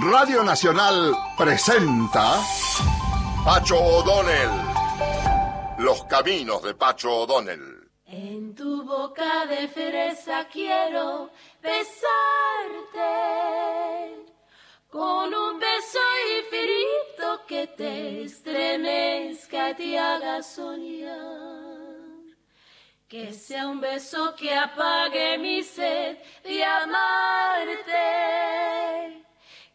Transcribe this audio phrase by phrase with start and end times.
[0.00, 2.40] Radio Nacional presenta
[3.44, 4.50] Pacho O'Donnell.
[5.76, 7.90] Los caminos de Pacho O'Donnell.
[8.06, 11.28] En tu boca de fresa quiero
[11.60, 11.84] besarte.
[14.88, 15.98] Con un beso
[16.40, 21.18] infinito que te estremezca, te haga soñar.
[23.08, 27.82] Que sea un beso que apague mi sed de amarte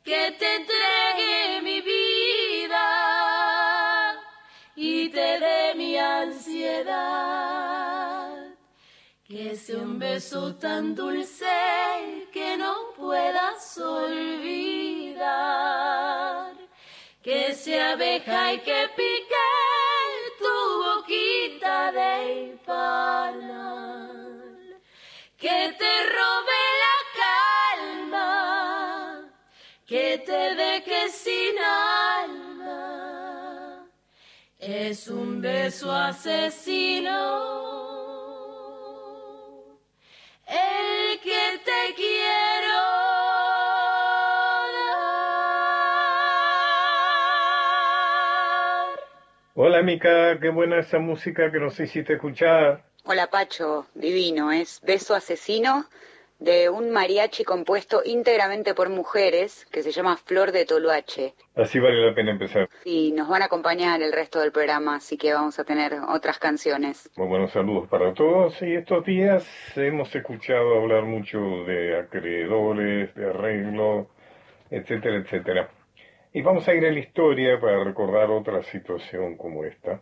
[0.07, 2.87] que te entregue mi vida
[4.73, 6.97] y te dé mi ansiedad.
[9.25, 11.45] Que sea un beso tan dulce
[12.31, 15.25] que no puedas olvidar.
[17.21, 19.49] Que sea abeja y que pique
[20.39, 24.07] tu boquita de panal.
[25.37, 26.66] Que te robe
[29.87, 31.57] que te deje sin
[32.19, 33.07] alma.
[34.59, 37.13] Es un beso asesino,
[40.45, 42.75] el que te quiero.
[48.09, 48.99] Dar.
[49.55, 52.83] Hola Mica, qué buena esa música que nos hiciste escuchar.
[53.05, 55.87] Hola Pacho, divino, es Beso Asesino
[56.39, 61.33] de un mariachi compuesto íntegramente por mujeres que se llama Flor de Toluache.
[61.55, 62.69] Así vale la pena empezar.
[62.83, 66.37] Sí, nos van a acompañar el resto del programa, así que vamos a tener otras
[66.37, 67.09] canciones.
[67.15, 68.61] Muy buenos saludos para todos.
[68.61, 69.45] Y estos días
[69.75, 74.07] hemos escuchado hablar mucho de acreedores, de arreglo,
[74.69, 75.69] etcétera, etcétera.
[76.33, 80.01] Y vamos a ir a la historia para recordar otra situación como esta.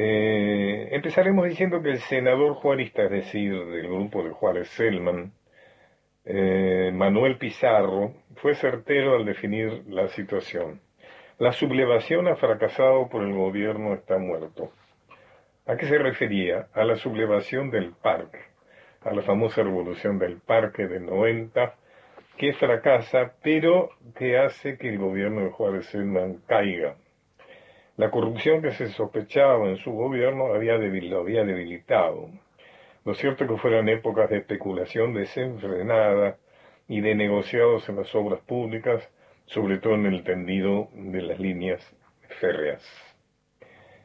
[0.00, 5.32] Eh, empezaremos diciendo que el senador juarista, es decir, del grupo de Juárez Selman,
[6.24, 10.80] eh, Manuel Pizarro, fue certero al definir la situación.
[11.38, 14.70] La sublevación ha fracasado por el gobierno está muerto.
[15.66, 16.68] ¿A qué se refería?
[16.74, 18.38] A la sublevación del parque,
[19.00, 21.74] a la famosa revolución del parque del 90,
[22.36, 26.94] que fracasa, pero que hace que el gobierno de Juárez Selman caiga.
[27.98, 32.30] La corrupción que se sospechaba en su gobierno había lo había debilitado.
[33.04, 36.36] Lo cierto es que fueron épocas de especulación desenfrenada
[36.86, 39.02] y de negociados en las obras públicas,
[39.46, 41.82] sobre todo en el tendido de las líneas
[42.40, 42.84] férreas.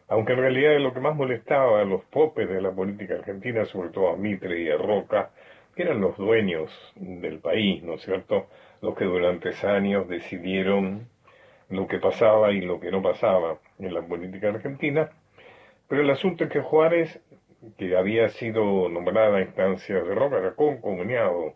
[0.08, 3.90] Aunque en realidad lo que más molestaba a los popes de la política argentina, sobre
[3.90, 5.30] todo a Mitre y a Roca,
[5.76, 8.48] eran los dueños del país, ¿no es cierto?
[8.82, 11.13] Los que durante años decidieron
[11.74, 15.10] lo que pasaba y lo que no pasaba en la política argentina,
[15.88, 17.20] pero el asunto es que Juárez,
[17.78, 21.56] que había sido nombrada a instancias de Roca, era concomuniado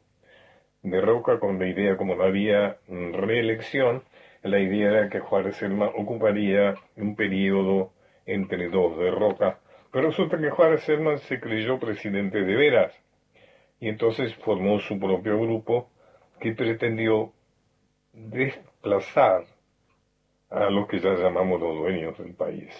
[0.81, 4.03] de Roca con la idea, como no había reelección,
[4.43, 7.91] la idea era que Juárez Selma ocuparía un periodo
[8.25, 9.59] entre dos de Roca,
[9.91, 12.93] pero resulta que Juárez Selma se creyó presidente de veras,
[13.79, 15.89] y entonces formó su propio grupo
[16.39, 17.33] que pretendió
[18.13, 19.45] desplazar
[20.49, 22.73] a los que ya llamamos los dueños del país.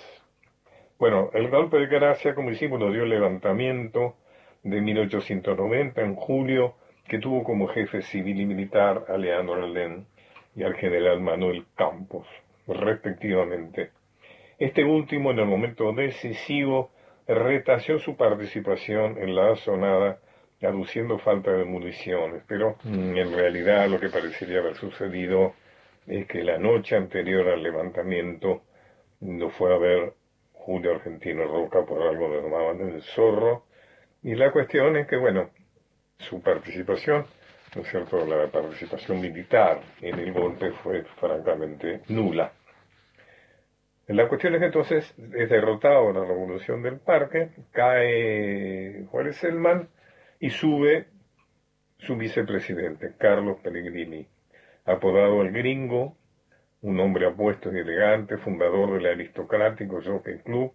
[0.99, 4.15] Bueno, el golpe de gracia, como hicimos, lo dio el levantamiento
[4.63, 6.75] de 1890 en julio,
[7.07, 10.07] que tuvo como jefe civil y militar a Leandro Alén
[10.55, 12.27] y al general Manuel Campos,
[12.67, 13.91] respectivamente.
[14.57, 16.89] Este último, en el momento decisivo,
[17.27, 20.19] retació su participación en la asonada,
[20.61, 25.53] aduciendo falta de municiones, pero mm, en realidad lo que parecería haber sucedido
[26.07, 28.63] es que la noche anterior al levantamiento
[29.21, 30.13] lo fue a ver
[30.53, 33.65] Julio Argentino Roca por algo de llamaban el zorro.
[34.23, 35.49] Y la cuestión es que, bueno,
[36.17, 37.25] su participación,
[37.75, 42.53] ¿no es cierto?, la participación militar en el golpe fue francamente nula.
[44.07, 49.89] La cuestión es que entonces es derrotado la revolución del parque, cae Juárez Selman
[50.39, 51.07] y sube
[51.97, 54.25] su vicepresidente, Carlos Pellegrini
[54.87, 56.17] apodado el Gringo,
[56.81, 60.73] un hombre apuesto y elegante, fundador del aristocrático Jockey Club,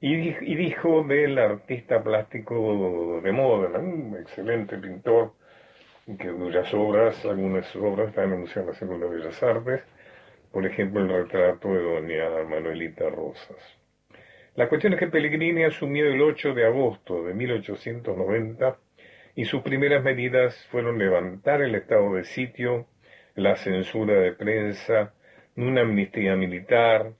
[0.00, 0.16] y,
[0.56, 5.32] dijo del artista plástico de moda, un excelente pintor,
[6.18, 9.82] que cuyas obras, algunas obras están en Museo Nacional de Bellas Artes,
[10.52, 13.56] por ejemplo el retrato de doña Manuelita Rosas.
[14.54, 18.78] La cuestión es que Pellegrini asumió el 8 de agosto de 1890
[19.34, 22.86] y sus primeras medidas fueron levantar el estado de sitio,
[23.36, 25.12] la censura de prensa,
[25.56, 27.12] una amnistía militar,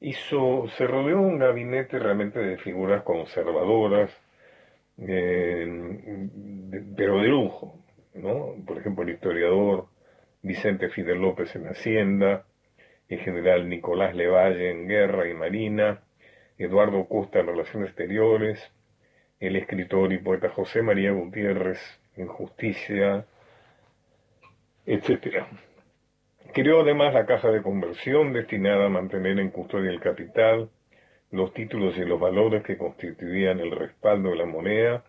[0.00, 4.10] hizo, se rodeó un gabinete realmente de figuras conservadoras,
[4.98, 6.28] eh,
[6.96, 7.78] pero de lujo,
[8.14, 8.54] ¿no?
[8.66, 9.86] Por ejemplo, el historiador
[10.42, 12.44] Vicente Fidel López en Hacienda,
[13.08, 16.02] el general Nicolás Levalle en Guerra y Marina,
[16.58, 18.60] Eduardo Costa en Relaciones Exteriores,
[19.40, 21.80] el escritor y poeta José María Gutiérrez
[22.16, 23.26] en Justicia,
[24.86, 25.44] etc.
[26.52, 30.70] Creó además la caja de conversión destinada a mantener en custodia el capital,
[31.30, 35.04] los títulos y los valores que constituían el respaldo de la moneda,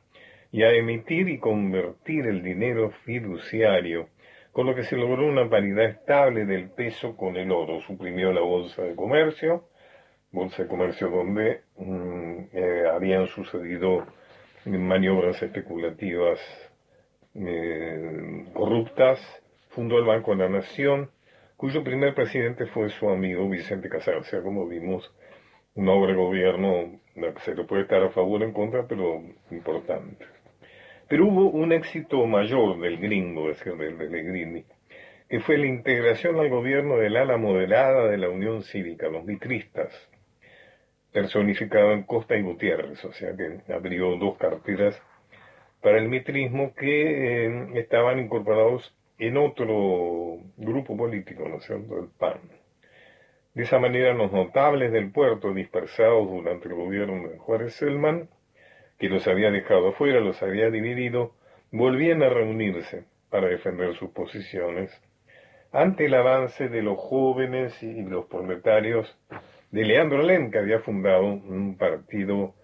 [0.51, 4.07] y a emitir y convertir el dinero fiduciario,
[4.51, 7.81] con lo que se logró una paridad estable del peso con el oro.
[7.81, 9.65] Suprimió la bolsa de comercio,
[10.31, 14.05] bolsa de comercio donde mm, eh, habían sucedido
[14.65, 16.39] maniobras especulativas
[17.35, 19.19] eh, corruptas,
[19.75, 21.11] fundó el Banco de la Nación,
[21.57, 24.15] cuyo primer presidente fue su amigo Vicente Casar.
[24.15, 25.13] O sea, como vimos,
[25.75, 26.99] un obra de gobierno
[27.43, 30.25] se le puede estar a favor o en contra, pero importante.
[31.09, 34.63] Pero hubo un éxito mayor del gringo, es decir, del Pellegrini,
[35.29, 39.93] que fue la integración al gobierno del ala moderada de la Unión Cívica, los mitristas,
[41.11, 44.99] personificado en Costa y Gutiérrez, o sea que abrió dos carteras
[45.81, 52.09] para el mitrismo que eh, estaban incorporados en otro grupo político, ¿no es cierto?, el
[52.09, 52.39] PAN.
[53.53, 58.27] De esa manera, los notables del puerto dispersados durante el gobierno de Juárez Selman,
[58.99, 61.33] que los había dejado afuera, los había dividido,
[61.71, 65.01] volvían a reunirse para defender sus posiciones
[65.71, 69.17] ante el avance de los jóvenes y los proletarios
[69.71, 72.55] de Leandro Len, que había fundado un partido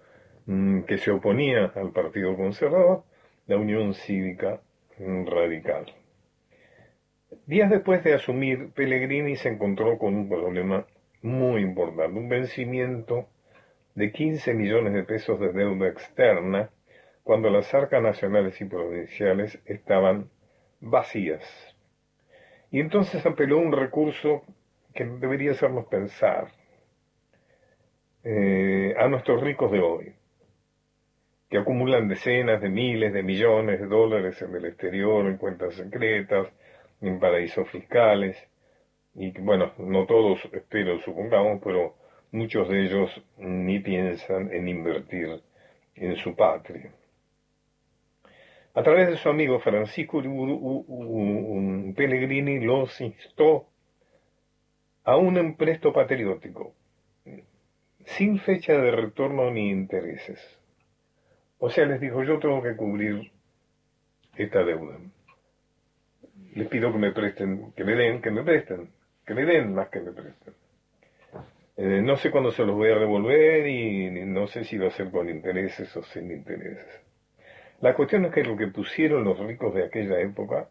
[0.45, 3.03] mm, que se oponía al Partido Conservador,
[3.47, 4.61] la Unión Cívica
[4.97, 6.00] Radical.
[7.45, 10.85] Días después de asumir, Pellegrini se encontró con un problema
[11.21, 13.29] muy importante, un vencimiento
[13.95, 16.69] de 15 millones de pesos de deuda externa
[17.23, 20.29] cuando las arcas nacionales y provinciales estaban
[20.81, 21.41] vacías.
[22.69, 24.43] Y entonces apeló un recurso
[24.93, 26.49] que debería hacernos pensar
[28.25, 30.15] eh, a nuestros ricos de hoy,
[31.49, 36.47] que acumulan decenas de miles de millones de dólares en el exterior, en cuentas secretas,
[37.01, 38.37] en paraísos fiscales,
[39.13, 41.95] y bueno, no todos, espero, supongamos, pero
[42.31, 45.41] muchos de ellos ni piensan en invertir
[45.95, 46.93] en su patria.
[48.73, 50.21] A través de su amigo Francisco
[51.93, 53.67] Pellegrini los instó
[55.03, 56.73] a un empresto patriótico,
[58.05, 60.39] sin fecha de retorno ni intereses.
[61.59, 63.31] O sea, les dijo, yo tengo que cubrir
[64.37, 64.97] esta deuda.
[66.53, 68.89] Les pido que me presten, que me den, que me presten,
[69.25, 70.53] que me den más que me presten.
[71.77, 74.91] Eh, no sé cuándo se los voy a devolver y no sé si va a
[74.91, 77.01] ser con intereses o sin intereses.
[77.79, 80.69] La cuestión es que lo que pusieron los ricos de aquella época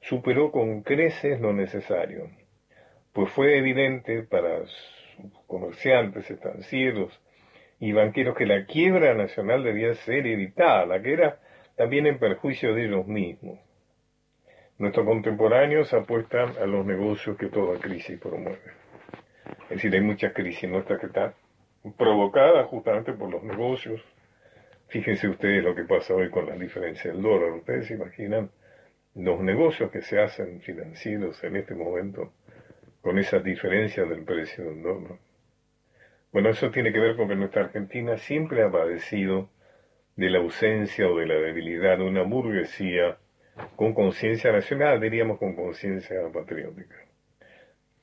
[0.00, 2.30] superó con creces lo necesario,
[3.12, 4.62] pues fue evidente para
[5.46, 7.20] comerciantes, estancieros
[7.78, 11.38] y banqueros que la quiebra nacional debía ser evitada, la que era
[11.76, 13.58] también en perjuicio de ellos mismos.
[14.78, 18.60] Nuestros contemporáneos apuestan a los negocios que toda crisis promueve.
[19.64, 21.34] Es decir, hay muchas crisis nuestras que están
[21.96, 24.00] provocadas justamente por los negocios.
[24.86, 27.54] Fíjense ustedes lo que pasa hoy con la diferencia del dólar.
[27.54, 28.50] Ustedes se imaginan
[29.16, 32.32] los negocios que se hacen financieros en este momento
[33.00, 35.18] con esa diferencia del precio del dólar.
[36.30, 39.50] Bueno, eso tiene que ver con que nuestra Argentina siempre ha padecido
[40.14, 43.18] de la ausencia o de la debilidad de una burguesía
[43.76, 46.96] con conciencia nacional, diríamos con conciencia patriótica.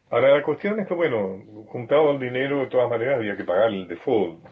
[0.09, 3.69] Ahora, la cuestión es que, bueno, juntado el dinero, de todas maneras había que pagar
[3.69, 4.45] el default.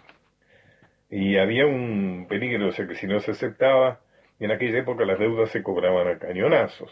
[1.09, 3.99] Y había un peligro, o sea, que si no se aceptaba,
[4.39, 6.91] en aquella época las deudas se cobraban a cañonazos.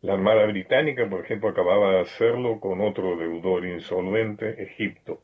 [0.00, 5.20] La Armada Británica, por ejemplo, acababa de hacerlo con otro deudor insolvente, Egipto.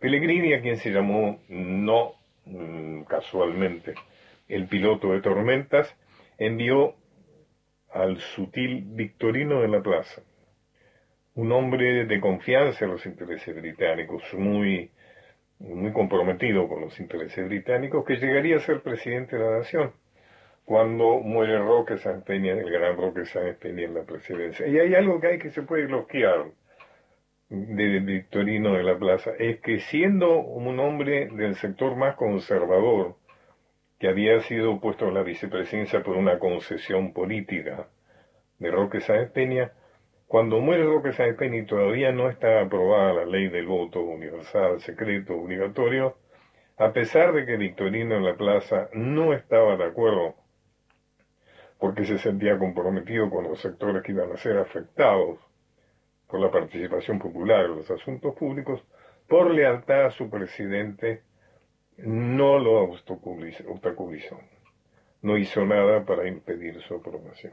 [0.00, 2.14] Pellegrini, a quien se llamó no
[2.44, 3.94] mm, casualmente
[4.48, 5.94] el piloto de tormentas,
[6.38, 6.94] envió
[7.92, 10.22] al sutil Victorino de la Plaza,
[11.34, 14.90] un hombre de confianza en los intereses británicos, muy,
[15.58, 19.92] muy comprometido con los intereses británicos, que llegaría a ser presidente de la nación
[20.64, 24.66] cuando muere Roque San Peña, el gran Roque San Peña en la presidencia.
[24.66, 26.44] Y hay algo que hay que se puede bloquear
[27.48, 33.16] de Victorino de la Plaza, es que siendo un hombre del sector más conservador,
[33.98, 37.88] que había sido puesto en la vicepresidencia por una concesión política
[38.58, 39.72] de Roque Sáenz Peña,
[40.26, 44.80] cuando muere Roque Sáenz Peña y todavía no está aprobada la ley del voto universal,
[44.80, 46.16] secreto, obligatorio,
[46.76, 50.34] a pesar de que Victorino en la plaza no estaba de acuerdo
[51.78, 55.38] porque se sentía comprometido con los sectores que iban a ser afectados
[56.28, 58.82] por la participación popular en los asuntos públicos,
[59.28, 61.22] por lealtad a su presidente,
[61.98, 64.40] no lo obstaculizó.
[65.22, 67.52] No hizo nada para impedir su aprobación.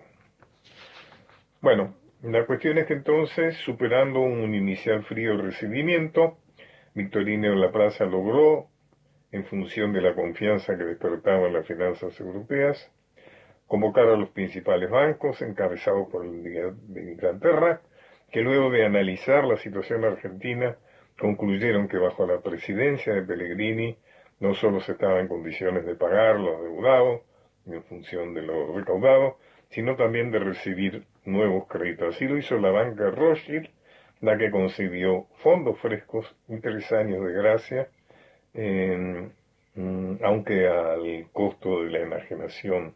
[1.62, 6.38] Bueno, la cuestión es que entonces, superando un inicial frío recibimiento,
[6.94, 8.68] Victorino en la Plaza logró,
[9.32, 12.92] en función de la confianza que despertaban las finanzas europeas,
[13.68, 17.82] convocar a los principales bancos, encabezados por el de Inglaterra,
[18.32, 20.78] que luego de analizar la situación argentina,
[21.18, 23.98] concluyeron que bajo la presidencia de Pellegrini
[24.40, 27.22] no solo se estaba en condiciones de pagar los deudados
[27.66, 29.38] en función de lo recaudado,
[29.70, 32.16] sino también de recibir nuevos créditos.
[32.16, 33.70] Así lo hizo la banca Rothschild,
[34.22, 37.88] la que concedió fondos frescos y tres años de gracia,
[38.54, 42.96] mm, aunque al costo de la enajenación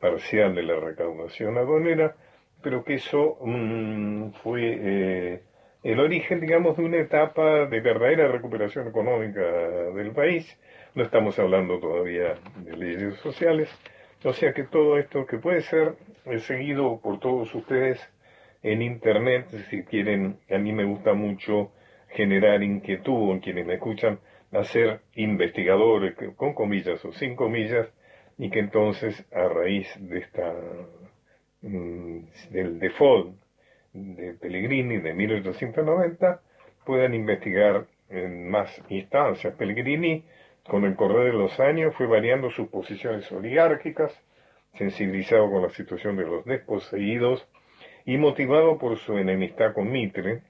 [0.00, 2.16] parcial de la recaudación aduanera,
[2.62, 5.42] pero que eso mm, fue eh,
[5.82, 10.58] el origen, digamos, de una etapa de verdadera recuperación económica del país.
[10.96, 13.68] No estamos hablando todavía de leyes sociales,
[14.24, 15.94] o sea que todo esto que puede ser
[16.38, 18.00] seguido por todos ustedes
[18.62, 21.70] en Internet, si quieren, a mí me gusta mucho
[22.08, 24.20] generar inquietud en quienes me escuchan,
[24.52, 27.92] hacer investigadores, con comillas o sin comillas,
[28.38, 30.54] y que entonces a raíz de esta
[31.60, 32.20] mm,
[32.52, 33.36] del default
[33.92, 36.40] de Pellegrini de 1890
[36.86, 39.52] puedan investigar en más instancias.
[39.56, 40.24] Pellegrini,
[40.68, 44.12] con el correr de los años, fue variando sus posiciones oligárquicas,
[44.74, 47.46] sensibilizado con la situación de los desposeídos
[48.04, 50.42] y motivado por su enemistad con Mitre,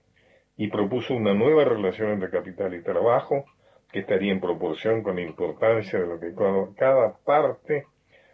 [0.57, 3.45] y propuso una nueva relación entre capital y trabajo,
[3.93, 6.35] que estaría en proporción con la importancia de lo que
[6.77, 7.87] cada parte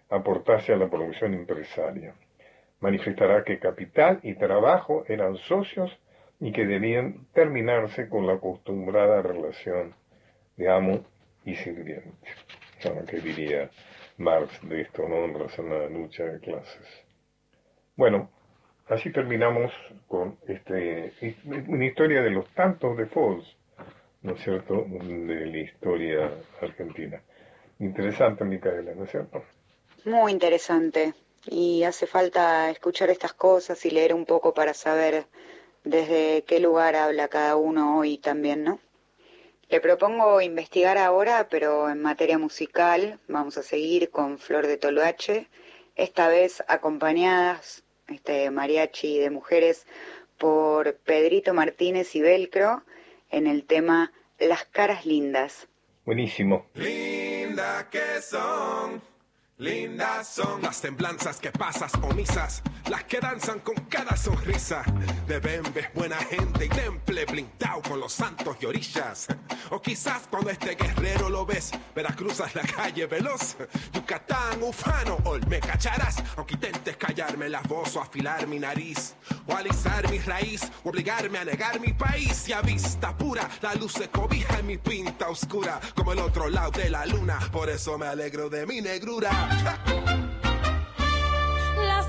[0.08, 2.14] aportase a la producción empresaria.
[2.80, 5.98] Manifestará que capital y trabajo eran socios
[6.40, 9.94] y que debían terminarse con la acostumbrada relación
[10.56, 11.04] de amo
[11.44, 12.28] y sirviente.
[13.08, 13.70] ¿Qué diría
[14.18, 15.26] Marx de esto, no?
[15.26, 16.86] Relación a la lucha de clases.
[17.96, 18.30] Bueno,
[18.88, 19.72] así terminamos
[20.08, 21.12] con este,
[21.68, 23.08] una historia de los tantos de
[24.22, 26.30] ¿no es cierto?, de la historia
[26.60, 27.22] argentina.
[27.78, 29.44] Interesante, Micaela, ¿no es cierto?
[30.04, 31.14] Muy interesante.
[31.46, 35.26] Y hace falta escuchar estas cosas y leer un poco para saber
[35.84, 38.78] desde qué lugar habla cada uno hoy también, ¿no?
[39.72, 45.48] Le propongo investigar ahora, pero en materia musical, vamos a seguir con Flor de Toloache,
[45.96, 49.86] esta vez acompañadas, este mariachi de mujeres,
[50.36, 52.82] por Pedrito Martínez y Velcro,
[53.30, 55.68] en el tema Las caras lindas.
[56.04, 56.66] Buenísimo.
[56.74, 59.00] Linda que son
[59.62, 64.82] Lindas son las semblanzas que pasas omisas, las que danzan con cada sonrisa.
[65.28, 69.28] De Bembe buena gente y temple blindado con los santos y orillas.
[69.70, 73.56] O quizás cuando este guerrero lo ves, Veracruz es la calle veloz.
[73.92, 79.14] Yucatán, ufano, me cacharás, aunque intentes callarme la voz o afilar mi nariz.
[79.46, 82.48] O alisar mi raíz, o obligarme a negar mi país.
[82.48, 86.48] Y a vista pura, la luz se cobija en mi pinta oscura, como el otro
[86.48, 87.38] lado de la luna.
[87.52, 89.51] Por eso me alegro de mi negrura.
[91.86, 92.06] Las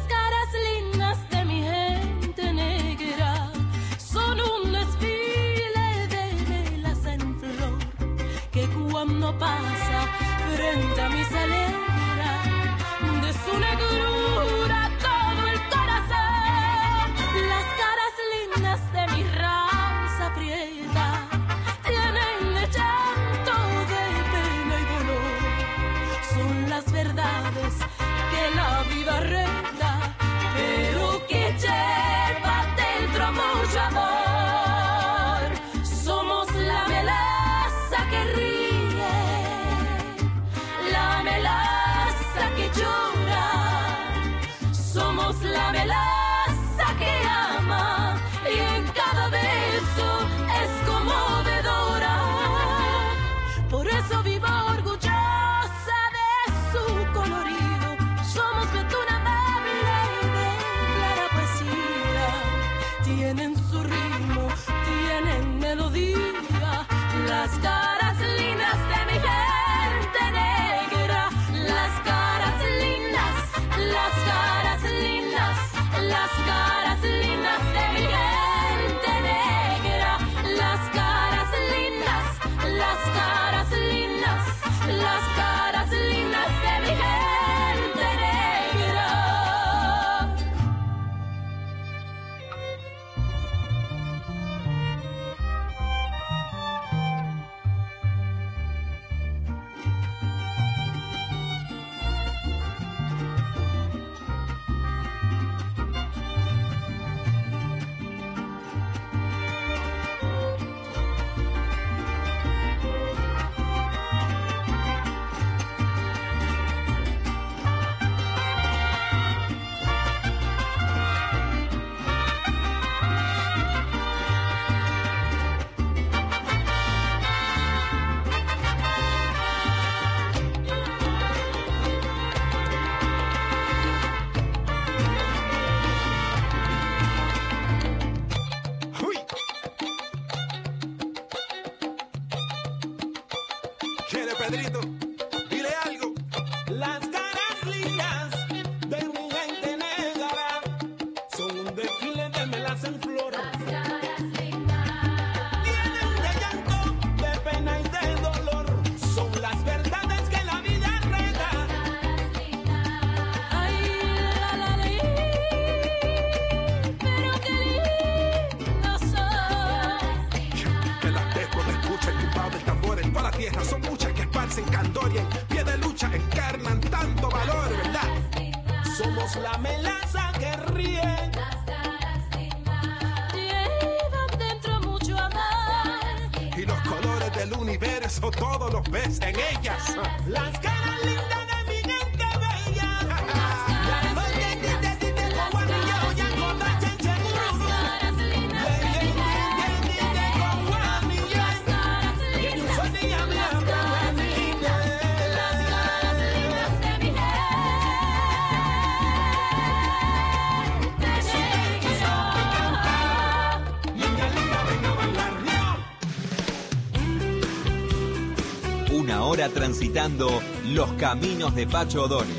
[219.93, 222.35] los caminos de Pacho O'Donnell.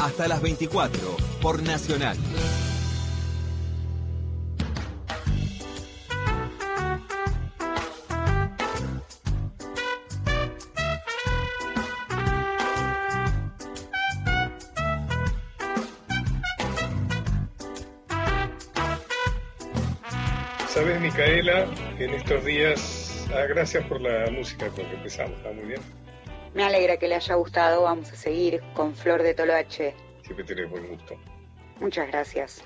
[0.00, 2.16] Hasta las 24 por Nacional.
[20.68, 21.66] Sabes, Micaela,
[21.98, 22.91] en estos días,
[23.34, 25.80] ah, gracias por la música con que empezamos, está muy bien.
[26.54, 27.82] Me alegra que le haya gustado.
[27.84, 29.94] Vamos a seguir con Flor de Toloache.
[30.22, 31.18] Siempre tenés buen gusto.
[31.80, 32.64] Muchas gracias.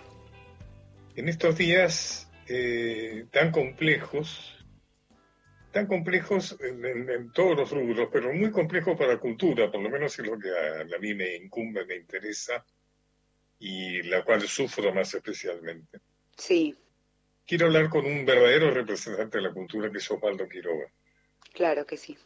[1.14, 4.52] En estos días eh, tan complejos,
[5.72, 9.80] tan complejos en, en- en todos los rubros, pero muy complejos para la cultura, por
[9.80, 12.64] lo menos es lo que a, a mí me incumbe, me interesa
[13.58, 16.00] y la cual sufro más especialmente.
[16.36, 16.76] Sí,
[17.46, 20.86] Quiero hablar con un verdadero representante de la cultura que es Osvaldo Quiroga.
[21.52, 22.16] claro que sí.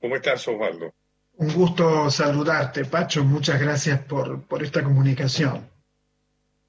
[0.00, 0.94] ¿Cómo estás, Osvaldo?
[1.36, 3.24] Un gusto saludarte, Pacho.
[3.24, 5.68] Muchas gracias por, por esta comunicación.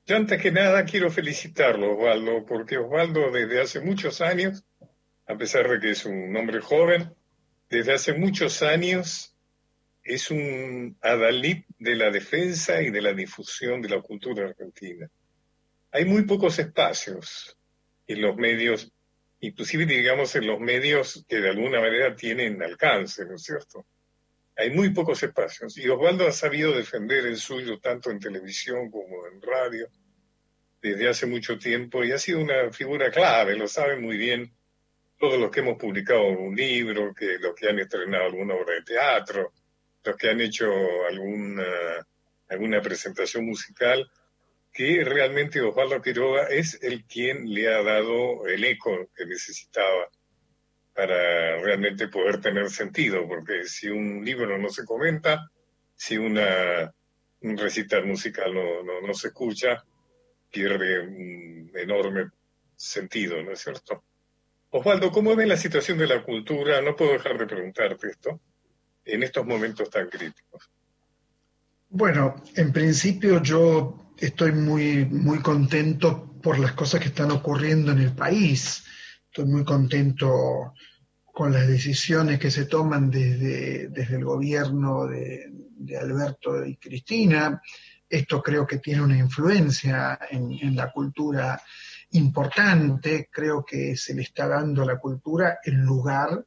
[0.05, 4.63] Yo antes que nada quiero felicitarlo, Osvaldo, porque Osvaldo desde hace muchos años,
[5.27, 7.13] a pesar de que es un hombre joven,
[7.69, 9.35] desde hace muchos años
[10.03, 15.09] es un adalid de la defensa y de la difusión de la cultura argentina.
[15.91, 17.57] Hay muy pocos espacios
[18.07, 18.91] en los medios,
[19.39, 23.85] inclusive digamos en los medios que de alguna manera tienen alcance, ¿no es cierto?
[24.55, 29.27] Hay muy pocos espacios y Osvaldo ha sabido defender el suyo tanto en televisión como
[29.27, 29.87] en radio
[30.81, 34.53] desde hace mucho tiempo y ha sido una figura clave, lo saben muy bien
[35.17, 38.81] todos los que hemos publicado un libro, que los que han estrenado alguna obra de
[38.81, 39.53] teatro,
[40.03, 40.69] los que han hecho
[41.07, 42.05] alguna,
[42.49, 44.05] alguna presentación musical,
[44.73, 50.09] que realmente Osvaldo Quiroga es el quien le ha dado el eco que necesitaba
[50.95, 55.49] para realmente poder tener sentido, porque si un libro no se comenta,
[55.95, 56.91] si una,
[57.41, 59.83] un recital musical no, no, no se escucha,
[60.51, 62.31] pierde un enorme
[62.75, 64.03] sentido, ¿no es cierto?
[64.71, 66.81] Osvaldo, ¿cómo ves la situación de la cultura?
[66.81, 68.39] No puedo dejar de preguntarte esto
[69.05, 70.69] en estos momentos tan críticos.
[71.89, 77.99] Bueno, en principio yo estoy muy, muy contento por las cosas que están ocurriendo en
[77.99, 78.83] el país.
[79.25, 80.73] Estoy muy contento
[81.23, 85.51] con las decisiones que se toman desde, desde el gobierno de,
[85.99, 87.61] Alberto y Cristina.
[88.07, 91.61] Esto creo que tiene una influencia en, en la cultura
[92.11, 93.29] importante.
[93.31, 96.45] Creo que se le está dando a la cultura el lugar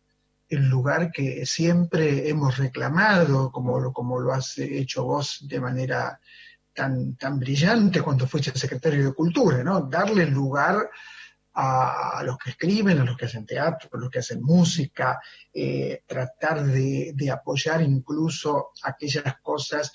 [0.48, 6.20] el lugar que siempre hemos reclamado, como como lo has hecho vos de manera
[6.76, 9.80] tan, brillante cuando fuiste secretario de Cultura, ¿no?
[9.80, 10.88] Darle lugar
[11.54, 15.18] a, los que escriben, a los que hacen teatro, a los que hacen música,
[15.52, 19.90] eh, tratar de, apoyar incluso aquellas cosas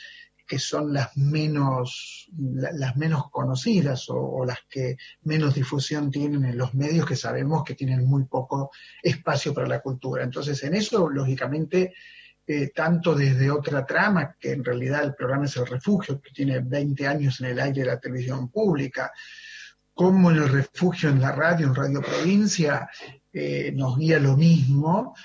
[0.48, 6.58] que son las menos, la- las menos conocidas o las que menos difusión tienen en
[6.58, 10.24] los medios que sabemos que tienen muy poco espacio para la cultura.
[10.24, 11.94] Entonces, en eso, lógicamente,
[12.46, 16.60] eh, tanto desde otra trama, que en realidad el programa es El Refugio, que tiene
[16.60, 19.12] 20 años en el aire de la televisión pública,
[19.94, 22.90] como en el refugio en la radio, en Radio Provincia,
[23.32, 25.16] eh, nos guía lo mismo,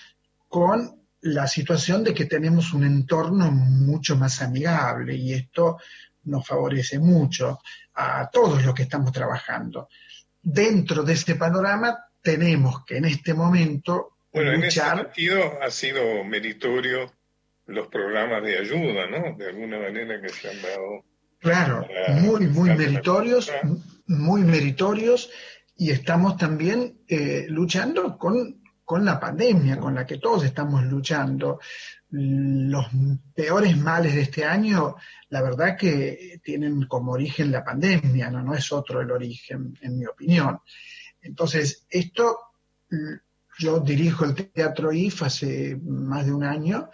[0.49, 5.79] con la situación de que tenemos un entorno mucho más amigable y esto
[6.25, 7.61] nos favorece mucho
[7.95, 9.89] a todos los que estamos trabajando.
[10.43, 16.23] Dentro de este panorama tenemos que en este momento Bueno, en ese sentido ha sido
[16.23, 17.11] meritorio
[17.65, 19.35] los programas de ayuda, ¿no?
[19.35, 21.05] De alguna manera que se han dado.
[21.39, 21.89] Claro,
[22.21, 23.51] muy, muy meritorios,
[24.07, 25.31] muy meritorios,
[25.75, 31.59] y estamos también eh, luchando con, con la pandemia, con la que todos estamos luchando.
[32.11, 32.89] Los
[33.35, 34.97] peores males de este año,
[35.31, 39.99] la verdad que tienen como origen la pandemia, no, no es otro el origen, en
[39.99, 40.61] mi opinión.
[41.23, 42.39] Entonces, esto,
[43.59, 46.91] yo dirijo el Teatro IF hace más de un año,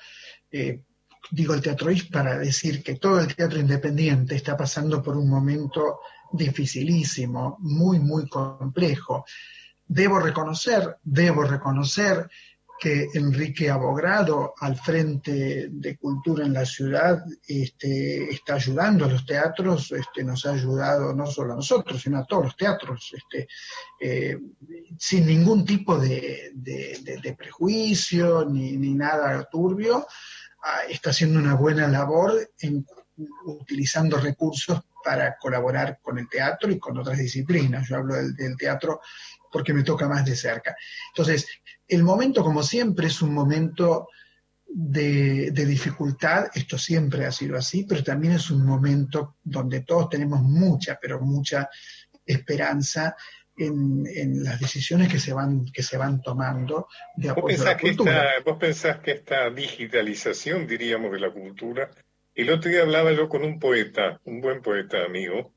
[0.51, 0.85] eh,
[1.31, 5.29] digo el Teatro IF para decir que todo el teatro independiente está pasando por un
[5.29, 6.01] momento
[6.33, 9.25] dificilísimo, muy, muy complejo.
[9.87, 12.29] Debo reconocer, debo reconocer
[12.79, 19.25] que Enrique Abogrado, al frente de cultura en la ciudad, este, está ayudando a los
[19.25, 23.47] teatros, este, nos ha ayudado no solo a nosotros, sino a todos los teatros, este,
[24.01, 24.37] eh,
[24.99, 26.53] sin ningún tipo de,
[27.39, 30.07] prejuicio ni, nada turbio,
[30.65, 32.51] ah, está haciendo una buena labor
[33.45, 37.89] utilizando recursos para colaborar con el teatro y con otras disciplinas.
[37.89, 39.01] Yo hablo del, del teatro
[39.53, 40.75] porque me toca más de cerca.
[41.15, 41.47] Entonces,
[41.93, 44.09] el momento, como siempre, es un momento
[44.67, 50.09] de, de dificultad, esto siempre ha sido así, pero también es un momento donde todos
[50.09, 51.69] tenemos mucha, pero mucha
[52.25, 53.15] esperanza
[53.57, 57.65] en, en las decisiones que se van, que se van tomando de ¿Vos apoyo a
[57.67, 58.31] la que cultura.
[58.31, 61.91] esta, vos pensás que esta digitalización, diríamos, de la cultura,
[62.35, 65.53] el otro día hablaba yo con un poeta, un buen poeta amigo,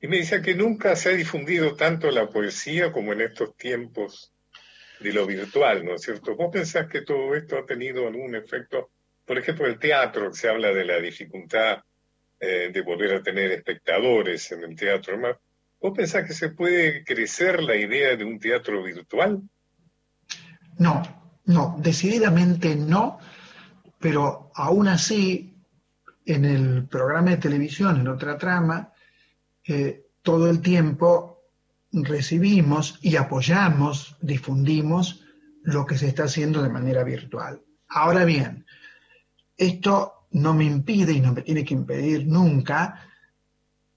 [0.00, 4.32] y me decía que nunca se ha difundido tanto la poesía como en estos tiempos
[5.00, 6.34] de lo virtual, ¿no es cierto?
[6.36, 8.90] ¿Vos pensás que todo esto ha tenido algún efecto?
[9.24, 11.82] Por ejemplo, el teatro, se habla de la dificultad
[12.40, 15.14] eh, de volver a tener espectadores en el teatro.
[15.14, 15.36] Además,
[15.80, 19.42] ¿Vos pensás que se puede crecer la idea de un teatro virtual?
[20.78, 21.02] No,
[21.44, 23.18] no, decididamente no,
[24.00, 25.56] pero aún así,
[26.26, 28.92] en el programa de televisión, en otra trama,
[29.66, 31.37] eh, todo el tiempo
[31.92, 35.24] recibimos y apoyamos, difundimos
[35.62, 37.62] lo que se está haciendo de manera virtual.
[37.88, 38.66] Ahora bien,
[39.56, 43.08] esto no me impide y no me tiene que impedir nunca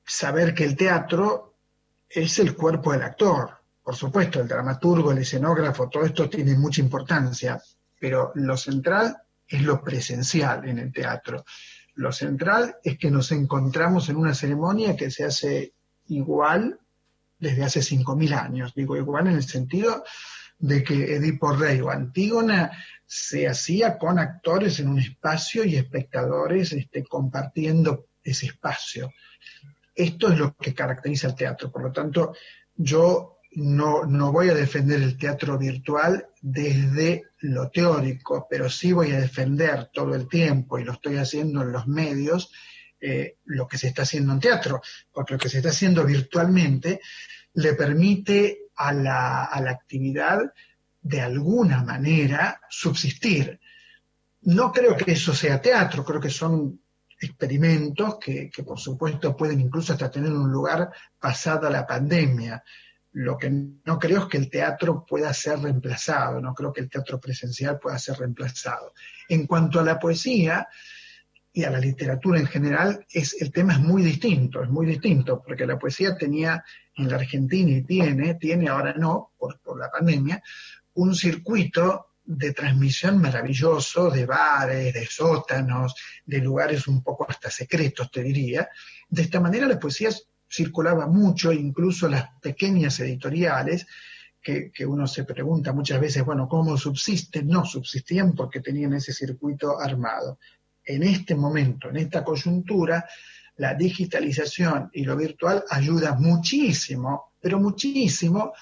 [0.06, 1.56] saber que el teatro
[2.10, 3.52] es el cuerpo del actor.
[3.84, 7.62] Por supuesto, el dramaturgo, el escenógrafo, todo esto tiene mucha importancia,
[8.00, 11.44] pero lo central es lo presencial en el teatro.
[11.96, 15.74] Lo central es que nos encontramos en una ceremonia que se hace
[16.08, 16.80] igual
[17.42, 18.74] desde hace 5.000 años.
[18.74, 20.06] Digo igual en el sentido
[20.60, 22.72] de que Edipo Rey o Antígona
[23.06, 29.12] se hacía con actores en un espacio y espectadores este, compartiendo ese espacio.
[29.94, 31.72] Esto es lo que caracteriza el teatro.
[31.72, 32.34] Por lo tanto,
[32.76, 39.12] yo no, no voy a defender el teatro virtual desde lo teórico, pero sí voy
[39.12, 42.52] a defender todo el tiempo, y lo estoy haciendo en los medios,
[43.02, 44.80] eh, lo que se está haciendo en teatro,
[45.12, 47.02] porque lo que se está haciendo virtualmente
[47.56, 50.54] le permite a la, a la actividad
[51.02, 53.60] de alguna manera subsistir.
[54.44, 56.80] No creo que eso sea teatro, creo que son
[57.20, 62.64] experimentos que, que, por supuesto pueden incluso hasta tener un lugar pasada la pandemia.
[63.14, 66.90] Lo que no creo es que el teatro pueda ser reemplazado, no creo que el
[66.90, 68.94] teatro presencial pueda ser reemplazado.
[69.28, 70.68] En cuanto a la poesía
[71.54, 75.42] y a la literatura en general, es, el tema es muy distinto, es muy distinto,
[75.46, 76.64] porque la poesía tenía
[76.96, 80.42] en la Argentina y tiene, tiene ahora no, por, por la pandemia,
[80.94, 88.10] un circuito de transmisión maravilloso de bares, de sótanos, de lugares un poco hasta secretos,
[88.10, 88.70] te diría.
[89.10, 90.10] De esta manera la poesía
[90.50, 93.88] circulaba mucho, incluso las pequeñas editoriales,
[94.42, 97.48] que, que, uno se pregunta muchas veces, bueno, ¿cómo subsisten?
[97.48, 100.40] No, subsistían porque tenían ese circuito armado.
[100.84, 103.06] En este momento, en esta coyuntura,
[103.58, 108.54] la digitalización y lo virtual ayuda muchísimo, pero muchísimo,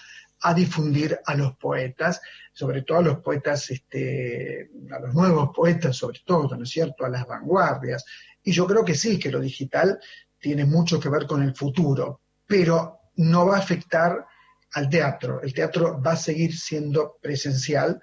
[0.42, 2.22] a difundir a los poetas,
[2.54, 7.06] sobre todo a los poetas, este, a los nuevos poetas, sobre todo, ¿no es cierto?,
[7.06, 8.06] a las vanguardias.
[8.44, 10.00] Y yo creo que sí, que lo digital
[10.40, 14.26] tiene mucho que ver con el futuro, pero no va a afectar
[14.74, 15.42] al teatro.
[15.42, 18.02] El teatro va a seguir siendo presencial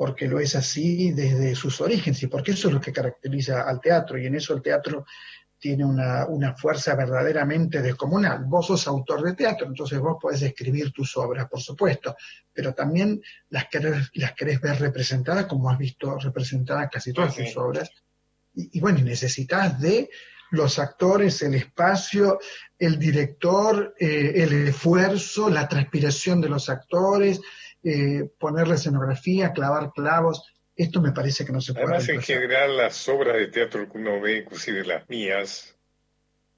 [0.00, 3.82] porque lo es así desde sus orígenes y porque eso es lo que caracteriza al
[3.82, 5.04] teatro y en eso el teatro
[5.58, 8.44] tiene una, una, fuerza verdaderamente descomunal.
[8.46, 12.16] Vos sos autor de teatro, entonces vos podés escribir tus obras, por supuesto,
[12.50, 17.54] pero también las querés, las querés ver representadas como has visto representadas casi todas sus
[17.58, 17.90] obras.
[18.54, 20.08] Y, y, bueno, necesitas de
[20.52, 22.38] los actores, el espacio,
[22.78, 27.42] el director, eh, el esfuerzo, la transpiración de los actores,
[27.82, 30.54] eh, poner la escenografía, clavar clavos.
[30.76, 33.98] Esto me parece que no se puede Además, en general, las obras de teatro que
[33.98, 35.76] uno ve, inclusive las mías,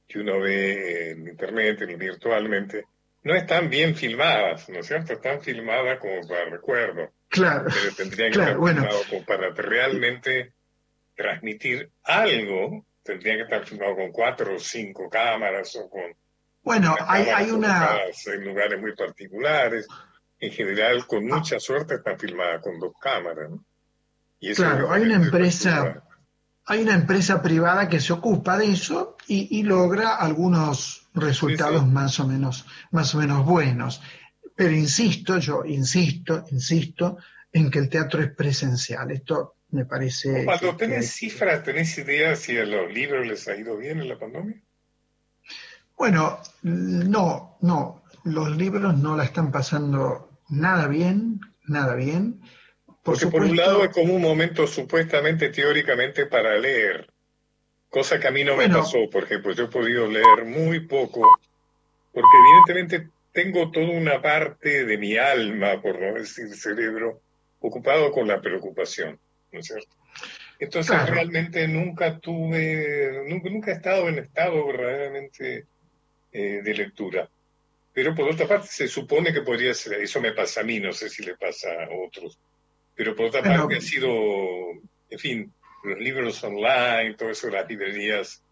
[0.07, 2.85] que uno ve en internet, en virtualmente,
[3.25, 5.15] no están bien filmadas, ¿no es cierto?
[5.15, 8.81] Están filmadas como para recuerdo, Claro, pero tendrían que Claro, estar bueno.
[8.83, 10.53] filmadas como para realmente
[11.17, 16.15] transmitir algo, tendrían que estar filmados con cuatro o cinco cámaras o con
[16.65, 19.89] bueno, hay, hay una, en lugares muy particulares.
[20.43, 23.49] En general, con mucha suerte, están filmadas con dos cámaras.
[23.49, 23.65] ¿no?
[24.41, 26.03] Y eso Claro, hay una empresa-
[26.67, 31.87] hay una empresa privada que se ocupa de eso y, y logra algunos resultados Sí,
[31.87, 31.93] sí.
[31.93, 34.03] más o menos, más o menos buenos.
[34.57, 37.19] Pero insisto, yo insisto, insisto
[37.53, 39.11] en que el teatro es presencial.
[39.13, 40.45] Esto me parece.
[40.45, 44.09] Cuando que- tenés cifras, ¿tenés idea si a los libros les ha ido bien en
[44.09, 44.61] la pandemia?
[45.97, 48.03] Bueno, no, no.
[48.25, 52.41] Los libros no la están pasando nada bien, nada bien.
[53.03, 57.11] Por Porque por un lado es como un momento supuestamente teóricamente para leer,
[57.89, 61.23] cosa que a mí no me pasó, por ejemplo, yo he podido leer muy poco,
[62.13, 67.23] porque evidentemente tengo toda una parte de mi alma, por no decir cerebro,
[67.61, 69.19] ocupado con la preocupación,
[69.51, 69.97] ¿no es cierto?
[70.59, 71.15] Entonces Claro.
[71.15, 75.67] realmente nunca tuve, nunca, nunca he estado en estado verdaderamente
[76.31, 77.29] eh, de lectura.
[77.95, 80.93] Pero por otra parte se supone que podría ser, eso me pasa a mí, no
[80.93, 82.39] sé si le pasa a otros,
[82.95, 84.09] pero por otra parte ha sido,
[85.11, 85.53] en fin,
[85.85, 88.43] los libros online, todo eso, las librerías,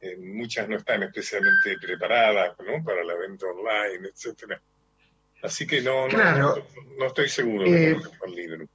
[0.00, 2.82] eh, muchas no están especialmente preparadas ¿no?
[2.84, 4.60] para la venta online, etcétera.
[5.44, 6.56] Así que no, no- Claro.
[6.56, 8.66] no, no estoy seguro de Eh, el libro.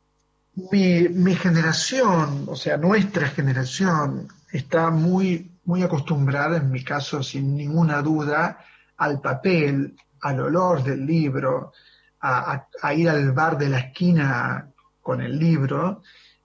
[0.71, 7.55] Mi, mi generación, o sea, nuestra generación, está muy, muy acostumbrada, en mi caso, sin
[7.55, 8.65] ninguna duda,
[8.97, 11.71] al papel, al olor del libro,
[12.19, 16.01] a, a- a ir al bar de la esquina con el libro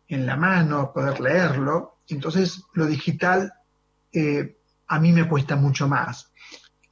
[0.09, 1.99] en la mano, a poder leerlo.
[2.09, 3.53] Entonces, lo digital
[4.13, 6.31] eh, a mí me cuesta mucho más.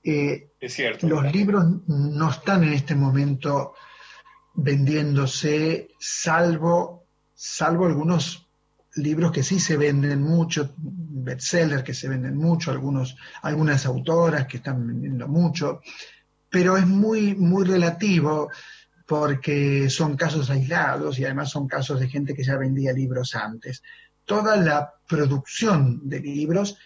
[0.03, 1.07] Eh, Es cierto.
[1.07, 3.75] los libros no están en este momento
[4.55, 8.49] vendiéndose, salvo, salvo algunos
[8.97, 14.59] libros que sí se venden mucho, bestsellers que se venden mucho, algunos, algunas autoras que
[14.59, 15.81] están vendiendo mucho,
[16.49, 18.51] pero es muy, muy relativo
[19.07, 23.83] porque son casos aislados y además son casos de gente que ya vendía libros antes.
[24.25, 26.79] Toda la producción de libros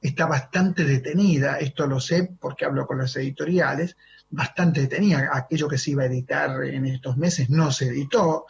[0.00, 3.96] está bastante detenida, esto lo sé porque hablo con las editoriales,
[4.30, 5.30] bastante detenida.
[5.32, 8.46] Aquello que se iba a editar en estos meses no se editó.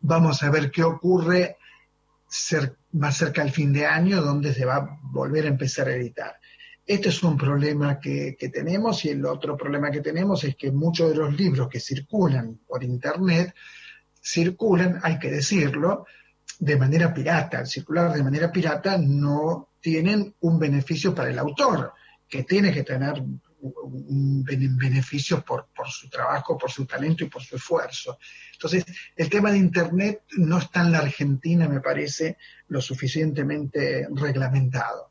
[0.00, 1.56] Vamos a ver qué ocurre
[2.92, 6.36] más cerca al fin de año, donde se va a volver a empezar a editar.
[6.84, 10.70] Este es un problema que, que tenemos y el otro problema que tenemos es que
[10.70, 13.54] muchos de los libros que circulan por Internet
[14.22, 16.06] circulan, hay que decirlo,
[16.58, 17.58] de manera pirata.
[17.58, 21.92] Al circular de manera pirata no tienen un beneficio para el autor,
[22.28, 23.22] que tiene que tener
[23.60, 28.18] un bene- beneficio por, por su trabajo, por su talento y por su esfuerzo.
[28.52, 28.84] Entonces,
[29.16, 32.36] el tema de Internet no está en la Argentina, me parece,
[32.68, 35.10] lo suficientemente reglamentado.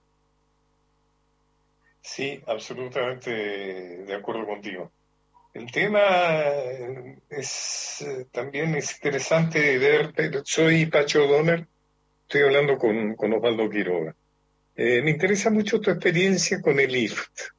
[2.02, 4.92] Sí, absolutamente de acuerdo contigo.
[5.54, 11.66] El tema eh, es eh, también es interesante ver, pero soy Pacho Donner,
[12.24, 14.16] estoy hablando con, con Osvaldo Quiroga.
[14.76, 17.55] Eh, me interesa mucho tu experiencia con el IFT.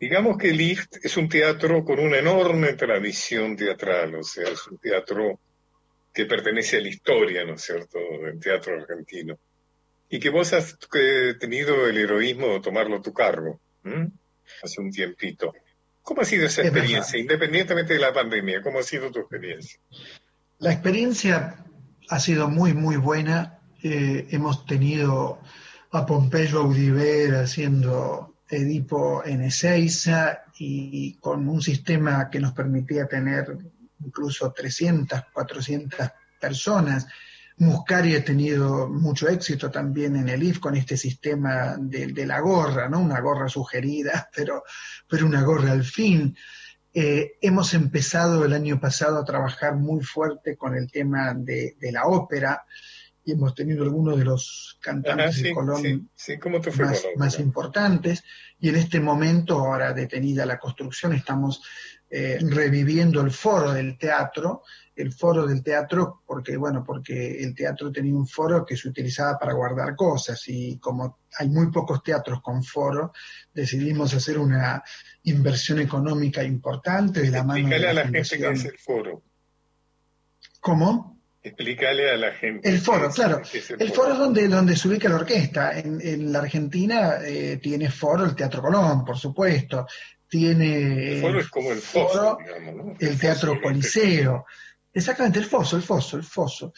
[0.00, 4.66] Digamos que el IFT es un teatro con una enorme tradición teatral, o sea, es
[4.68, 5.40] un teatro
[6.14, 9.38] que pertenece a la historia, ¿no es cierto?, del teatro argentino.
[10.08, 13.60] Y que vos has eh, tenido el heroísmo de tomarlo a tu cargo,
[14.62, 15.52] hace un tiempito.
[16.02, 18.62] ¿Cómo ha sido esa experiencia, independientemente de la pandemia?
[18.62, 19.78] ¿Cómo ha sido tu experiencia?
[20.58, 21.64] La experiencia
[22.08, 23.58] ha sido muy, muy buena.
[23.82, 25.40] Eh, hemos tenido
[25.90, 33.56] a Pompeyo Audiver haciendo Edipo en Ezeiza y con un sistema que nos permitía tener
[34.04, 37.06] incluso 300, 400 personas.
[37.58, 42.88] Muscari ha tenido mucho éxito también en el IF con este sistema de, la gorra,
[42.88, 43.00] ¿no?
[43.00, 44.62] Una gorra sugerida, pero,
[45.08, 46.36] pero una gorra al fin.
[46.94, 52.06] Eh, hemos empezado el año pasado a trabajar muy fuerte con el tema de la
[52.06, 52.64] ópera
[53.28, 56.72] y hemos tenido algunos de los cantantes Ajá, sí, de Colón sí, sí, ¿cómo te
[56.72, 58.24] fue más, la importantes
[58.58, 61.62] y en este momento, ahora detenida la construcción, estamos
[62.08, 64.62] eh, reviviendo el foro del teatro,
[64.96, 69.38] el foro del teatro, porque bueno, porque el teatro tenía un foro que se utilizaba
[69.38, 73.12] para guardar cosas y como hay muy pocos teatros con foro,
[73.52, 74.82] decidimos hacer una
[75.24, 79.22] inversión económica importante de la mano de Explícale a la la gente el foro.
[80.60, 81.17] ¿Cómo?
[81.42, 82.68] Explícale a la gente.
[82.68, 83.40] El foro, claro.
[83.52, 85.78] es El foro es donde, donde se ubica la orquesta.
[85.78, 89.86] En, en la Argentina eh, tiene foro el Teatro Colón, por supuesto.
[90.28, 92.92] Tiene El foro es como el foso, foro digamos, ¿no?
[92.98, 93.60] el foso Teatro.
[93.62, 94.46] Coliseo.
[94.92, 96.72] Exactamente, el foso, el foso, el foso.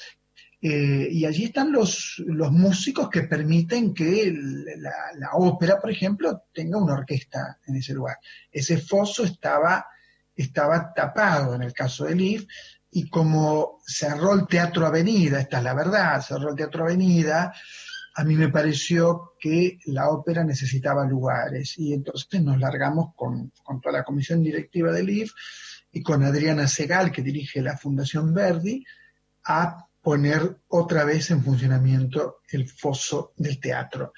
[0.63, 5.91] Eh, y allí están los, los músicos que permiten que el- la, la ópera, por
[5.91, 8.19] ejemplo, tenga una orquesta en ese lugar.
[8.53, 9.87] Ese foso estaba,
[10.37, 12.45] estaba tapado en el caso del IF,
[12.91, 17.53] y como cerró el Teatro Avenida, esta es la verdad, cerró el Teatro Avenida,
[18.15, 23.81] a mí me pareció que la ópera necesitaba lugares y entonces nos largamos con, con
[23.81, 25.33] toda la comisión directiva del IF
[25.93, 28.85] y con Adriana Segal, que dirige la Fundación Verdi,
[29.45, 34.13] a poner otra vez en funcionamiento el foso del teatro.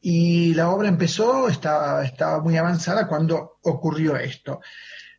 [0.00, 4.60] Y la obra empezó, estaba, estaba muy avanzada cuando ocurrió esto.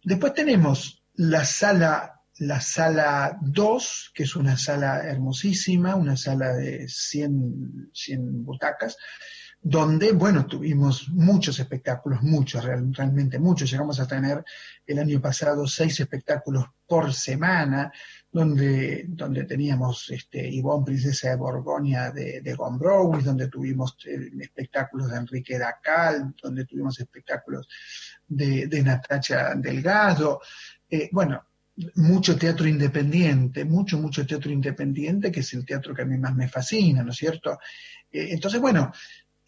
[0.04, 6.88] Después tenemos la sala, la sala 2, que es una sala hermosísima, una sala de
[6.88, 8.98] 100, 100 butacas,
[9.60, 13.70] donde, bueno, tuvimos muchos espectáculos, muchos, real- realmente muchos.
[13.72, 14.46] Llegamos a tener
[14.86, 17.92] el año pasado seis espectáculos por semana,
[18.32, 25.10] donde, donde teníamos este, Ivonne, Princesa de Borgoña de, de Gombrowicz, donde tuvimos eh, espectáculos
[25.10, 27.68] de Enrique Dacal, donde tuvimos espectáculos
[28.28, 30.40] de, de Natacha Delgado.
[30.90, 31.44] Eh, bueno,
[31.96, 36.36] mucho teatro independiente, mucho, mucho teatro independiente, que es el teatro que a mí más
[36.36, 37.60] me fascina, ¿no es cierto?
[38.12, 38.92] Eh, entonces, bueno,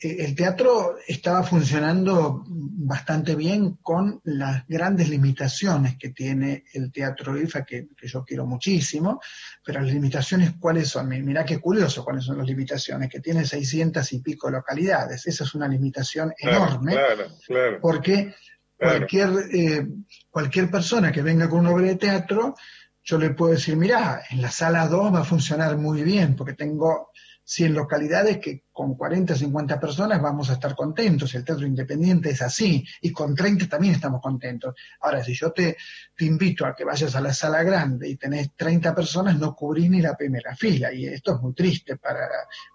[0.02, 7.36] eh, el teatro estaba funcionando bastante bien con las grandes limitaciones que tiene el teatro
[7.38, 9.20] IFA, que, que yo quiero muchísimo,
[9.66, 11.10] pero las limitaciones, ¿cuáles son?
[11.10, 15.26] Mi- Mirá qué curioso cuáles son las limitaciones, que tiene 600 y pico localidades.
[15.28, 17.80] Esa es una limitación Claro, enorme Claro, claro.
[17.82, 18.34] porque
[18.78, 19.86] cualquier, eh,
[20.30, 22.56] cualquier persona que venga con una obra de teatro,
[23.04, 26.54] yo le puedo decir, mira, en la sala 2 va a funcionar muy bien, porque
[26.54, 27.12] tengo
[27.44, 31.34] 100 localidades que con 40, 50 personas vamos a estar contentos.
[31.34, 34.76] El teatro independiente es así, y con 30 también estamos contentos.
[35.02, 35.76] Ahora, si yo te,
[36.16, 39.90] te invito a que vayas a la sala grande y tenés 30 personas, no cubrís
[39.90, 42.30] ni la primera fila, y esto es muy triste para,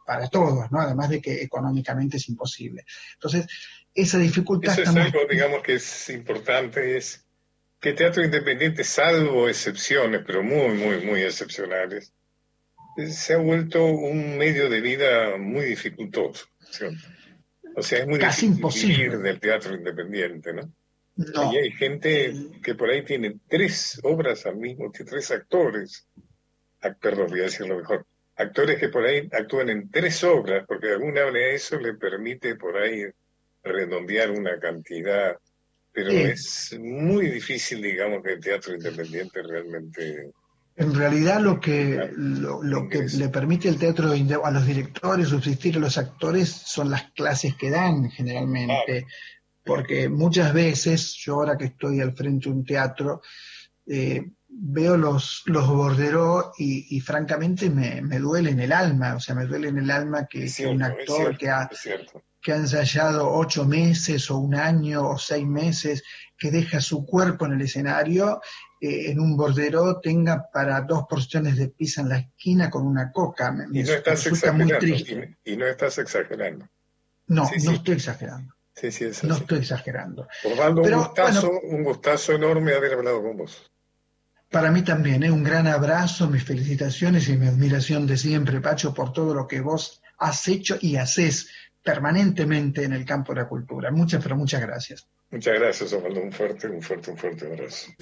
[0.04, 0.80] para todos, ¿no?
[0.80, 2.84] Además de que económicamente es imposible.
[3.12, 3.46] Entonces,
[3.94, 7.23] esa dificultad Eso es algo, digamos, que es importante, es
[7.84, 12.12] que teatro independiente, salvo excepciones, pero muy, muy, muy excepcionales,
[12.96, 16.46] eh, se ha vuelto un medio de vida muy dificultoso.
[16.70, 16.86] ¿sí?
[17.76, 18.96] O sea, es muy Casi difícil imposible.
[19.04, 20.72] vivir del teatro independiente, ¿no?
[21.16, 26.08] No, Y hay gente que por ahí tiene tres obras al mismo tiempo, tres actores,
[26.80, 30.86] ac- perdón, voy a decirlo mejor, actores que por ahí actúan en tres obras, porque
[30.88, 33.04] de alguna manera eso le permite por ahí
[33.62, 35.36] redondear una cantidad,
[35.94, 36.16] pero Sí.
[36.16, 40.32] es muy difícil, digamos, que el teatro independiente realmente...
[40.76, 45.76] en realidad lo que, lo, lo que le permite el teatro a los directores subsistir
[45.76, 49.06] a los actores son las clases que dan generalmente,
[49.64, 53.22] porque muchas veces, yo ahora que estoy al frente de un teatro,
[53.86, 59.20] eh, veo los, los borderos y, y francamente me, me duele en el alma, o
[59.20, 61.70] sea, me duele en el alma que, un cierto, es actor cierto, que ha.
[62.44, 66.02] Que ha ensayado ocho meses o un año o seis meses,
[66.36, 68.42] que deja su cuerpo en el escenario,
[68.78, 73.10] eh, en un bordero tenga para dos porciones de pizza en la esquina con una
[73.10, 73.50] coca.
[73.50, 75.36] Me, Y no estás muy exagerando, triste.
[75.44, 76.68] y, y no estás exagerando.
[77.28, 77.76] No, Sí, no sí.
[77.76, 78.54] estoy exagerando.
[78.76, 79.42] Sí, sí, es No así.
[79.44, 80.28] estoy exagerando.
[80.44, 83.70] Osvaldo, Pero, un gustazo, un gustazo enorme haber hablado con vos.
[84.50, 85.30] Para mí también, ¿eh?
[85.30, 89.60] un gran abrazo, mis felicitaciones y mi admiración de siempre, Pacho, por todo lo que
[89.62, 91.48] vos has hecho y haces
[91.84, 93.90] permanentemente en el campo de la cultura.
[93.90, 95.06] Muchas, pero muchas gracias.
[95.30, 96.22] Muchas gracias, Osvaldo.
[96.22, 97.92] Un fuerte, un fuerte, un fuerte abrazo.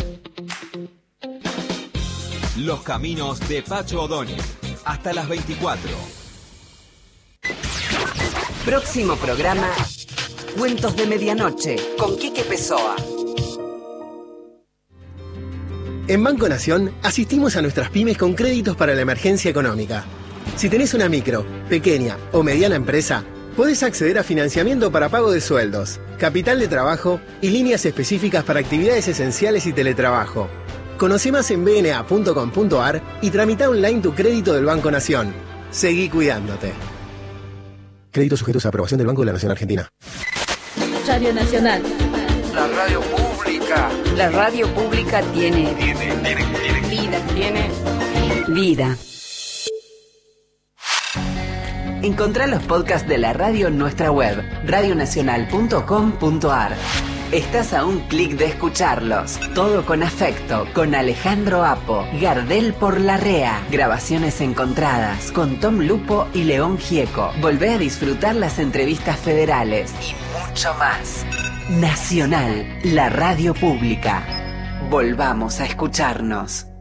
[2.59, 4.41] Los caminos de Pacho O'Donnell.
[4.85, 5.91] Hasta las 24.
[8.65, 9.69] Próximo programa,
[10.57, 12.95] Cuentos de Medianoche, con Quique Pessoa.
[16.07, 20.05] En Banco Nación asistimos a nuestras pymes con créditos para la emergencia económica.
[20.57, 25.41] Si tenés una micro, pequeña o mediana empresa, podés acceder a financiamiento para pago de
[25.41, 30.49] sueldos, capital de trabajo y líneas específicas para actividades esenciales y teletrabajo.
[30.99, 35.33] Conoce más en bna.com.ar y tramita online tu crédito del Banco Nación.
[35.71, 36.73] Seguí cuidándote.
[38.11, 39.89] Créditos sujetos a aprobación del Banco de la Nación Argentina.
[41.07, 41.83] Radio Nacional.
[42.55, 43.91] La radio pública.
[44.17, 45.75] La radio pública tiene.
[46.89, 47.19] Vida.
[47.35, 47.71] Tiene.
[48.49, 48.97] Vida.
[52.03, 56.75] Encontrá los podcasts de la radio en nuestra web, radionacional.com.ar.
[57.31, 59.39] Estás a un clic de escucharlos.
[59.55, 63.65] Todo con afecto, con Alejandro Apo, Gardel por la Rea.
[63.71, 67.31] Grabaciones encontradas con Tom Lupo y León Gieco.
[67.41, 70.17] Volvé a disfrutar las entrevistas federales y
[70.49, 71.25] mucho más.
[71.71, 74.25] Nacional, la radio pública.
[74.91, 76.72] Volvamos a escucharnos.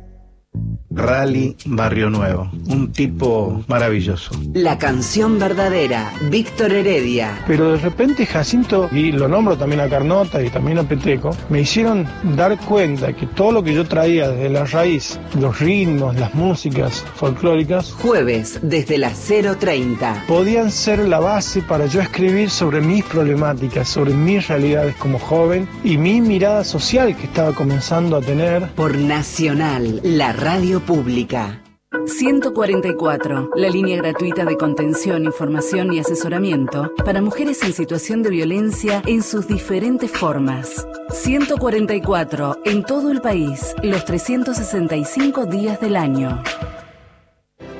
[0.93, 2.49] Rally Barrio Nuevo.
[2.67, 4.31] Un tipo maravilloso.
[4.53, 7.43] La canción verdadera, Víctor Heredia.
[7.47, 11.61] Pero de repente Jacinto, y lo nombro también a Carnota y también a Peteco, me
[11.61, 16.33] hicieron dar cuenta que todo lo que yo traía desde la raíz, los ritmos, las
[16.35, 20.25] músicas folclóricas, Jueves desde las 0.30.
[20.25, 25.67] podían ser la base para yo escribir sobre mis problemáticas, sobre mis realidades como joven
[25.83, 28.69] y mi mirada social que estaba comenzando a tener.
[28.73, 31.61] Por Nacional, la radio pública.
[32.05, 39.01] 144, la línea gratuita de contención, información y asesoramiento para mujeres en situación de violencia
[39.05, 40.87] en sus diferentes formas.
[41.09, 46.41] 144, en todo el país, los 365 días del año.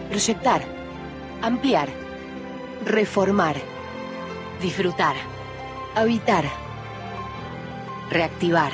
[0.09, 0.61] Proyectar,
[1.41, 1.89] ampliar,
[2.85, 3.55] reformar,
[4.61, 5.15] disfrutar,
[5.95, 6.45] habitar,
[8.09, 8.73] reactivar.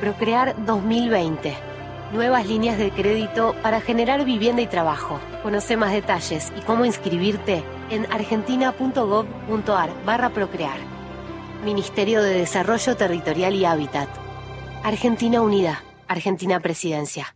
[0.00, 1.71] Procrear 2020.
[2.12, 5.18] Nuevas líneas de crédito para generar vivienda y trabajo.
[5.42, 10.76] Conoce más detalles y cómo inscribirte en argentina.gov.ar barra procrear.
[11.64, 14.10] Ministerio de Desarrollo Territorial y Hábitat.
[14.82, 15.82] Argentina Unida.
[16.06, 17.34] Argentina Presidencia.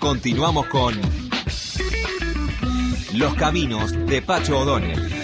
[0.01, 0.95] Continuamos con
[3.15, 5.20] Los Caminos de Pacho O'Donnell.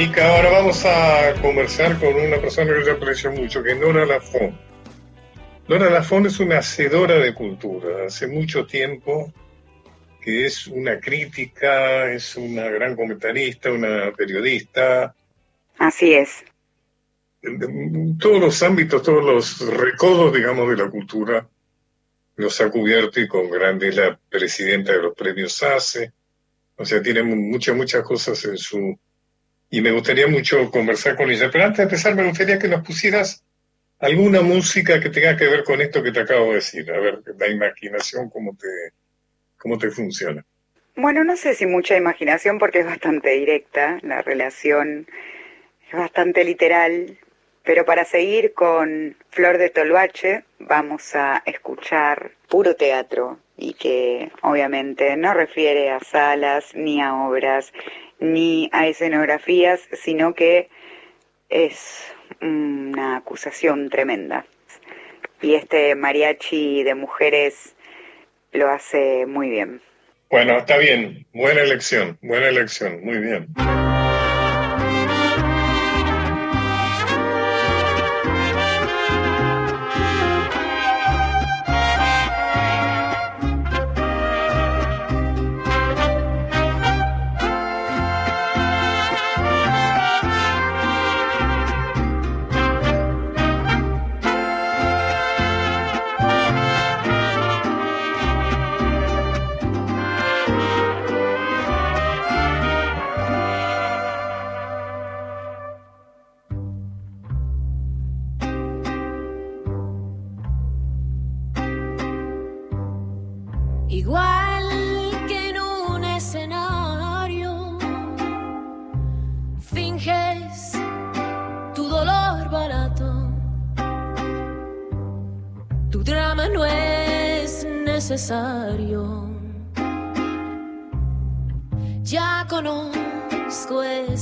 [0.00, 4.06] Mica, ahora vamos a conversar con una persona que yo aprecio mucho, que es Nora
[4.06, 4.56] Lafont.
[5.68, 9.30] Nora Lafont es una hacedora de cultura, hace mucho tiempo
[10.22, 15.14] que es una crítica, es una gran comentarista, una periodista,
[15.76, 16.44] Así es.
[17.42, 21.46] en todos los ámbitos, todos los recodos, digamos, de la cultura,
[22.36, 26.10] los ha cubierto y con grande es la presidenta de los premios ACE,
[26.76, 28.98] o sea, tiene mu- muchas, muchas cosas en su...
[29.70, 32.84] Y me gustaría mucho conversar con ella, pero antes de empezar me gustaría que nos
[32.84, 33.44] pusieras
[34.00, 37.20] alguna música que tenga que ver con esto que te acabo de decir, a ver,
[37.38, 38.66] la imaginación, cómo te,
[39.56, 40.44] cómo te funciona.
[40.96, 45.06] Bueno, no sé si mucha imaginación porque es bastante directa, la relación
[45.88, 47.18] es bastante literal,
[47.62, 55.16] pero para seguir con Flor de Tolvache vamos a escuchar puro teatro y que obviamente
[55.16, 57.72] no refiere a salas ni a obras
[58.20, 60.68] ni a escenografías, sino que
[61.48, 64.46] es una acusación tremenda.
[65.42, 67.74] Y este mariachi de mujeres
[68.52, 69.80] lo hace muy bien.
[70.30, 73.48] Bueno, está bien, buena elección, buena elección, muy bien.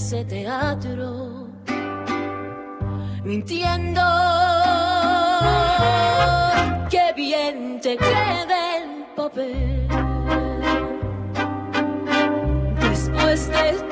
[0.09, 1.49] Ese teatro,
[3.25, 4.01] mintiendo.
[6.89, 9.87] Qué bien te queda el papel.
[12.81, 13.88] Después de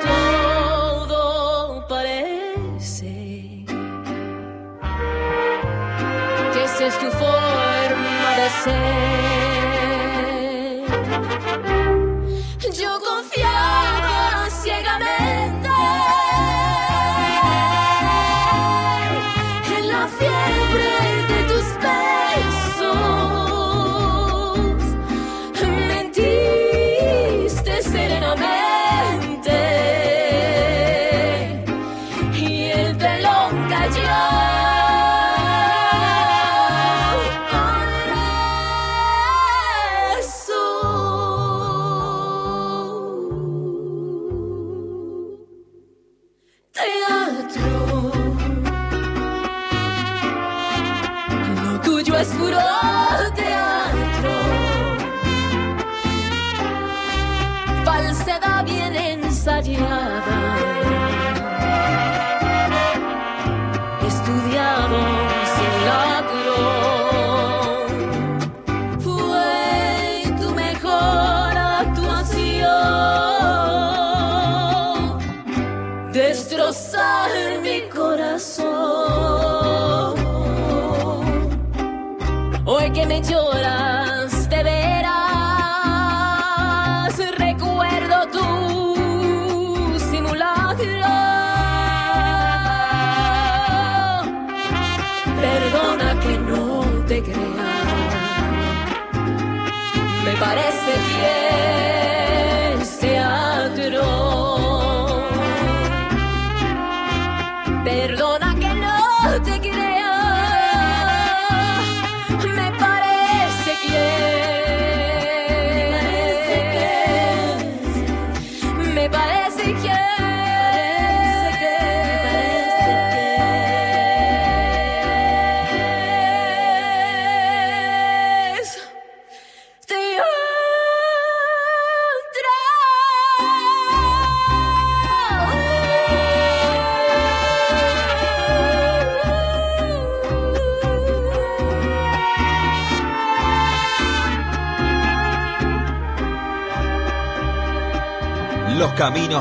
[119.67, 120.06] parece que,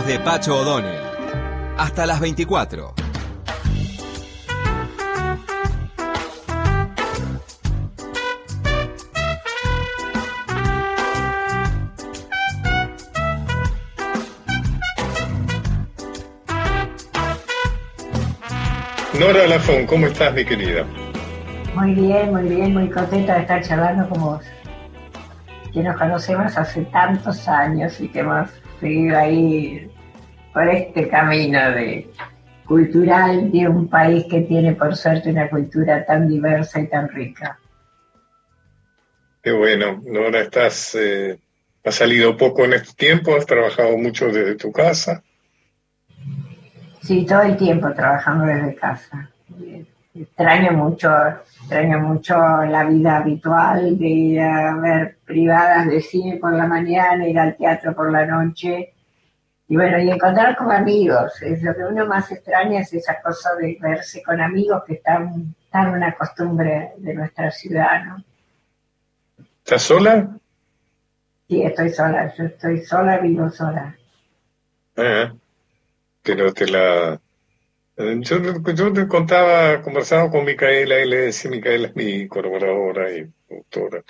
[0.04, 1.00] De Pacho O'Donnell.
[1.78, 2.94] Hasta las 24.
[19.18, 20.84] Nora Lafón, ¿cómo estás, mi querida?
[21.74, 24.44] Muy bien, muy bien, muy contenta de estar charlando con vos.
[25.72, 29.90] Que nos conocemos hace tantos años y que hemos seguido ahí
[30.52, 32.08] por este camino de
[32.66, 37.58] cultural de un país que tiene por suerte una cultura tan diversa y tan rica.
[39.42, 41.38] Qué bueno, Nora, estás, eh,
[41.84, 45.22] has salido poco en este tiempo, has trabajado mucho desde tu casa.
[47.00, 49.30] Sí, todo el tiempo trabajando desde casa.
[50.18, 56.54] Extraño mucho, extraño mucho la vida habitual de ir a ver privadas de cine por
[56.54, 58.94] la mañana, ir al teatro por la noche.
[59.68, 61.42] Y bueno, y encontrar con amigos.
[61.42, 65.54] Es lo que uno más extraña es esa cosa de verse con amigos que están
[65.70, 68.24] tan una costumbre de nuestra ciudad, ¿no?
[69.58, 70.38] ¿Estás sola?
[71.48, 73.94] Sí, estoy sola, yo estoy sola, vivo sola.
[74.96, 75.32] Ah,
[76.22, 77.20] pero te la...
[77.98, 84.04] Yo, te contaba, conversaba con Micaela y le decía, Micaela es mi colaboradora y autora.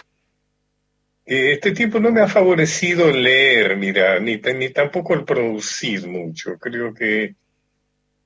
[1.25, 6.59] este tiempo no me ha favorecido leer, mira, ni, ni tampoco el producir mucho.
[6.59, 7.37] Creo que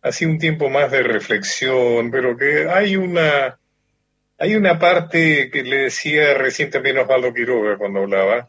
[0.00, 3.58] ha sido un tiempo más de reflexión, pero que hay una,
[4.38, 8.48] hay una parte que le decía recién también Osvaldo Quiroga cuando hablaba,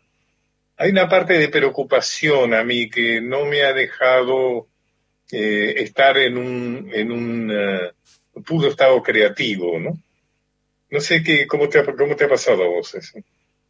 [0.77, 4.70] hay una parte de preocupación a mí que no me ha dejado
[5.31, 7.91] eh, estar en un, en un eh,
[8.45, 9.97] puro estado creativo, ¿no?
[10.89, 13.19] No sé qué, cómo te ha, cómo te ha pasado a vos eso.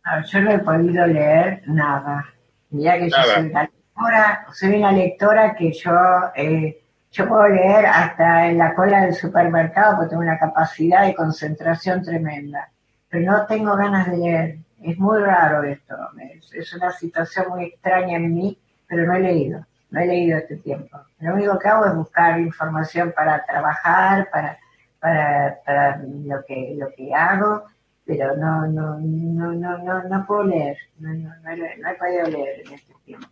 [0.05, 2.25] No, yo no he podido leer nada.
[2.71, 3.25] Mira que Nada.
[3.25, 5.91] yo soy una lectora, soy una lectora que yo,
[6.35, 6.81] eh,
[7.11, 12.01] yo puedo leer hasta en la cola del supermercado porque tengo una capacidad de concentración
[12.01, 12.71] tremenda.
[13.09, 14.57] Pero no tengo ganas de leer.
[14.81, 15.95] Es muy raro esto.
[16.17, 18.57] Es, es una situación muy extraña en mí,
[18.87, 19.65] pero no he leído.
[19.91, 20.99] No he leído este tiempo.
[21.19, 24.57] Lo único que hago es buscar información para trabajar, para,
[24.99, 27.65] para, para lo que, lo que hago
[28.03, 31.95] pero no, no, no, no, no, no puedo leer, no, no, no, he- no he
[31.95, 33.27] podido leer en este tiempo.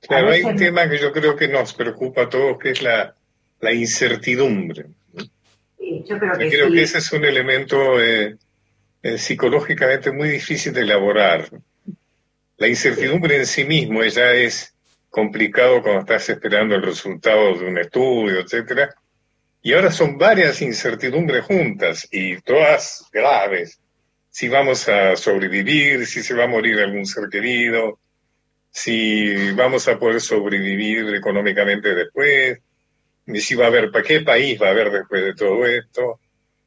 [0.00, 3.14] Claro, hay un tema que yo creo que nos preocupa a todos, que es la,
[3.60, 4.86] la incertidumbre.
[5.78, 6.74] Sí, Yo creo que creo sí.
[6.74, 8.36] que ese es un elemento eh,
[9.02, 11.48] eh, psicológicamente muy difícil de elaborar.
[12.58, 14.73] La incertidumbre en sí mismo ya es
[15.14, 18.92] complicado cuando estás esperando el resultado de un estudio, etcétera.
[19.62, 23.80] Y ahora son varias incertidumbres juntas y todas graves.
[24.28, 28.00] Si vamos a sobrevivir, si se va a morir algún ser querido,
[28.70, 32.58] si vamos a poder sobrevivir económicamente después,
[33.26, 36.18] y si va a haber, ¿para qué país va a haber después de todo esto?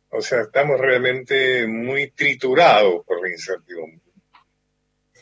[0.09, 4.06] O sea, estamos realmente muy triturados por la incertidumbre.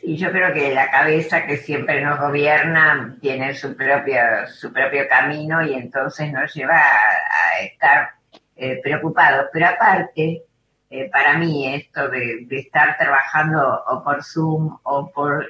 [0.00, 5.08] Sí, yo creo que la cabeza que siempre nos gobierna tiene su propio, su propio
[5.08, 8.10] camino y entonces nos lleva a, estar
[8.56, 9.46] eh, preocupados.
[9.52, 10.42] Pero aparte,
[10.90, 15.48] eh, para mí esto de, estar trabajando o por Zoom o por,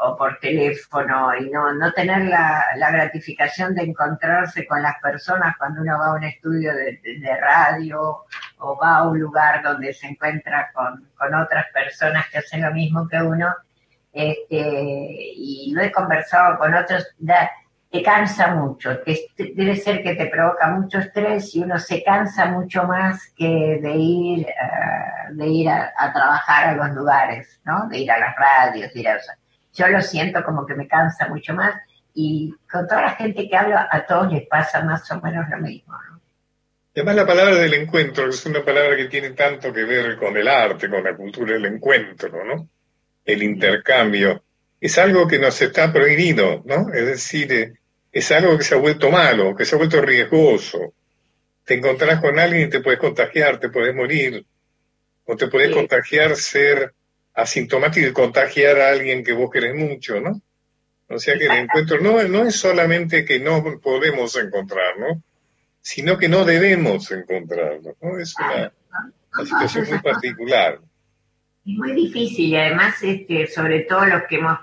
[0.00, 5.56] o, por teléfono y no, no tener la, la gratificación de encontrarse con las personas
[5.56, 8.24] cuando uno va a un estudio de, de- de radio
[8.58, 12.70] o va a un lugar donde se encuentra con, con otras personas que hacen lo
[12.72, 13.54] mismo que uno,
[14.18, 14.56] este,
[15.36, 17.06] y lo he conversado con otros,
[17.90, 18.98] te cansa mucho,
[19.36, 23.94] debe ser que te provoca mucho estrés y uno se cansa mucho más que de
[23.94, 27.88] ir, ah, de ir a, trabajar a los lugares, ¿no?
[27.88, 29.18] De ir a las radios, de ir a, o
[29.72, 31.74] yo lo siento como que me cansa mucho más
[32.12, 35.58] y con toda la gente que hablo a todos les pasa más o menos lo
[35.58, 36.18] mismo, ¿no?
[36.92, 40.48] Además la palabra del encuentro es una palabra que tiene tanto que ver con el
[40.48, 42.68] arte, con la cultura del encuentro, ¿no?
[43.28, 44.42] El intercambio.
[44.80, 46.90] Es algo que nos está prohibido, ¿no?
[46.94, 47.74] Es decir, eh,
[48.10, 50.94] es algo que se ha vuelto malo, que se ha vuelto riesgoso.
[51.62, 54.46] Te encontrás con alguien y te puedes contagiar, te puedes morir,
[55.26, 56.94] o te puedes contagiar, ser
[57.34, 60.40] asintomático y contagiar a alguien que vos querés mucho, ¿no?
[61.10, 65.18] O sea que el encuentro no, no es solamente que no podemos encontrarnos,
[65.82, 68.18] sino que no debemos encontrarnos, ¿no?
[68.18, 68.72] Es una,
[69.34, 70.80] una situación muy particular.
[71.68, 74.58] Es muy difícil y además, este, sobre todo los que hemos,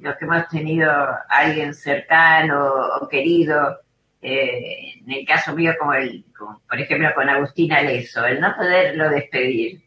[0.00, 2.64] los que hemos tenido a alguien cercano
[3.00, 3.78] o querido,
[4.20, 8.56] eh, en el caso mío como el, como, por ejemplo con Agustín Aleso, el no
[8.56, 9.82] poderlo despedir,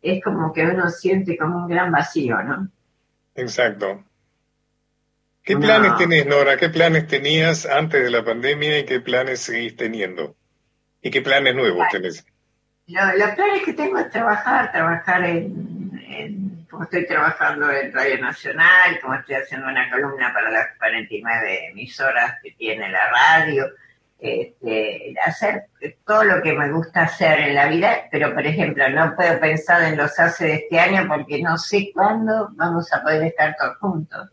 [0.00, 2.68] es como que uno siente como un gran vacío, ¿no?
[3.34, 4.02] Exacto.
[5.42, 5.60] ¿Qué No.
[5.60, 6.56] planes tenés, Nora?
[6.56, 10.36] ¿Qué planes tenías antes de la pandemia y qué planes seguís teniendo?
[11.02, 12.24] ¿Y qué planes nuevos tenés?
[12.86, 15.73] Lo- los planes que tengo es trabajar, trabajar en-
[16.74, 22.34] como estoy trabajando en Radio Nacional, como estoy haciendo una columna para las 49 emisoras
[22.42, 23.66] que tiene la radio,
[24.18, 25.66] este, hacer
[26.04, 29.84] todo lo que me gusta hacer en la vida, pero por ejemplo no puedo pensar
[29.84, 33.76] en los hace de este año porque no sé cuándo vamos a poder estar todos
[33.78, 34.30] juntos.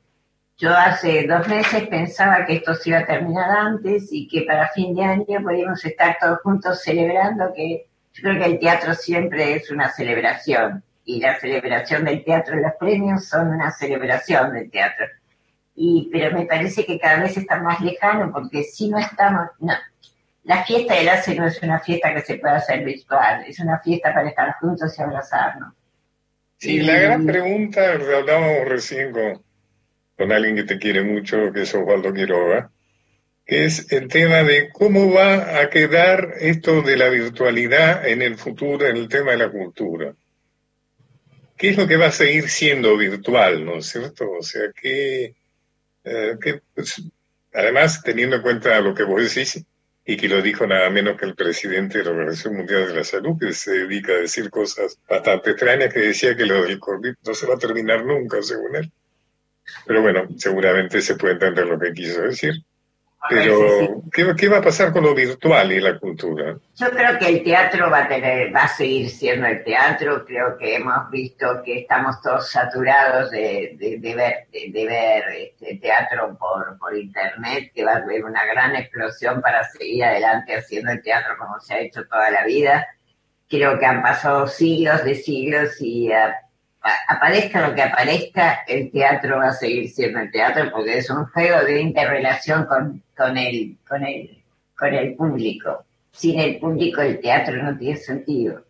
[0.58, 4.70] Yo hace dos meses pensaba que esto se iba a terminar antes y que para
[4.70, 9.54] fin de año podíamos estar todos juntos celebrando que yo creo que el teatro siempre
[9.54, 14.70] es una celebración y la celebración del teatro y los premios son una celebración del
[14.70, 15.08] teatro.
[15.76, 19.74] Y, pero me parece que cada vez está más lejano porque si no estamos, no.
[20.43, 23.80] La fiesta del ACE no es una fiesta que se pueda hacer virtual, es una
[23.80, 25.74] fiesta para estar juntos y abrazarnos.
[26.58, 29.41] Sí, la gran pregunta, hablábamos recién con,
[30.18, 32.72] con alguien que te quiere mucho, que es Osvaldo Quiroga,
[33.45, 38.38] que es el tema de cómo va a quedar esto de la virtualidad en el
[38.38, 40.14] futuro, en el tema de la cultura.
[41.62, 44.32] ¿Qué es lo que va a seguir siendo virtual, no es cierto?
[44.32, 45.36] O sea, que,
[46.03, 46.36] eh,
[46.74, 47.03] pues,
[47.53, 49.64] además, teniendo en cuenta lo que vos decís,
[50.03, 53.03] y que lo dijo nada menos que el presidente de la Organización Mundial de la
[53.03, 57.14] Salud, que se dedica a decir cosas bastante extrañas, que decía que lo del COVID
[57.24, 58.91] no se va a terminar nunca, según él.
[59.86, 62.55] Pero bueno, seguramente se puede entender lo que quiso decir.
[63.30, 66.58] Pero, ¿qué, qué va a pasar con lo virtual y la cultura?
[66.76, 70.26] Yo creo que el teatro va a tener, va a seguir siendo el teatro.
[70.26, 75.24] Creo que hemos visto que estamos todos saturados de, de, de ver, de, de ver
[75.38, 80.56] este, teatro por, por internet, que va a haber una gran explosión para seguir adelante
[80.58, 82.88] haciendo el teatro como se ha hecho toda la vida.
[83.48, 86.36] Creo que han pasado siglos de siglos y a-
[86.82, 91.26] aparezca lo que aparezca, el teatro va a seguir siendo el teatro porque es un
[91.26, 94.44] juego de interrelación con, con el, con el,
[94.76, 95.86] con el público.
[96.12, 98.64] Sin el público el teatro no tiene sentido.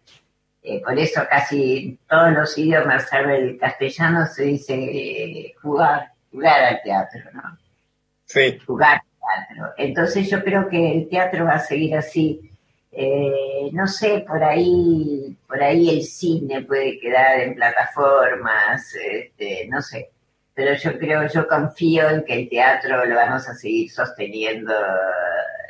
[0.64, 6.64] Eh, por eso casi todos los idiomas, salvo el castellano, se dice eh, jugar, jugar
[6.64, 7.58] al teatro, ¿no?
[8.26, 8.60] Sí.
[8.66, 9.74] Jugar al teatro.
[9.78, 12.51] Entonces yo creo que el teatro va a seguir así
[12.94, 19.82] Eh, no sé, por ahí, por ahí el cine puede quedar en plataformas, este, no
[19.82, 20.10] sé.
[20.54, 24.74] Pero yo creo, yo confío en que el teatro lo vamos a seguir sosteniendo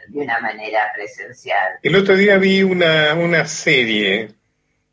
[0.07, 1.73] de una manera presencial.
[1.83, 4.31] El otro día vi una, una serie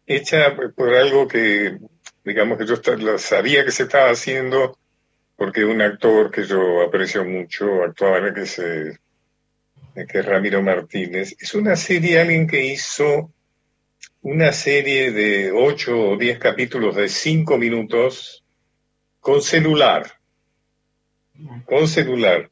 [0.07, 1.79] hecha por algo que,
[2.25, 2.77] digamos que yo
[3.19, 4.79] sabía que se estaba haciendo,
[5.37, 8.99] porque un actor que yo aprecio mucho actuaba que se
[10.07, 11.35] que es Ramiro Martínez.
[11.41, 13.33] Es una serie, alguien que hizo
[14.23, 18.45] una serie de ocho o diez capítulos de cinco minutos
[19.21, 20.07] con celular.
[21.67, 22.49] Con celular.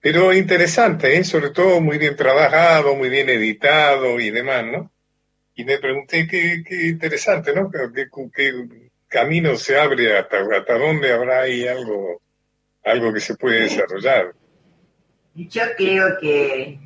[0.00, 1.24] Pero interesante, ¿eh?
[1.24, 4.92] sobre todo muy bien trabajado, muy bien editado y demás, ¿no?
[5.54, 7.70] Y me pregunté qué, qué interesante, ¿no?
[7.70, 12.22] ¿Qué, qué- camino se abre hasta, hasta dónde habrá ahí algo,
[12.84, 14.34] algo que se puede desarrollar.
[15.34, 16.78] Yo creo que,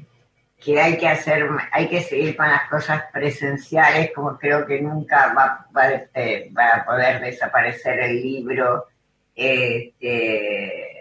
[0.63, 5.33] que hay que hacer, hay que seguir con las cosas presenciales, como creo que nunca
[5.35, 8.87] va, va, este, va a poder desaparecer el libro.
[9.35, 10.95] Este,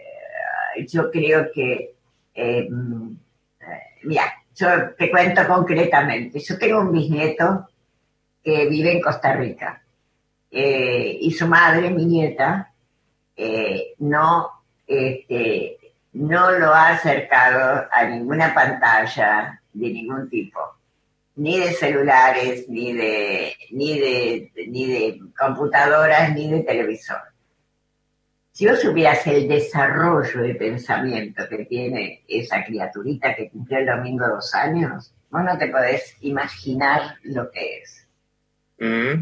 [0.88, 1.96] yo creo que,
[2.34, 3.16] eh, mm,
[4.04, 4.24] mira,
[4.56, 6.40] yo te cuento concretamente.
[6.40, 7.68] Yo tengo un bisnieto
[8.44, 9.82] que vive en Costa Rica
[10.52, 12.72] eh, y su madre, mi nieta,
[13.36, 14.50] eh, no,
[14.86, 15.78] este,
[16.14, 20.60] no lo ha acercado a ninguna pantalla de ningún tipo,
[21.36, 27.22] ni de celulares, ni de, ni de, ni de computadoras, ni de televisor.
[28.52, 34.28] Si vos supieras el desarrollo de pensamiento que tiene esa criaturita que cumplió el domingo
[34.28, 38.08] dos años, vos no te podés imaginar lo que es.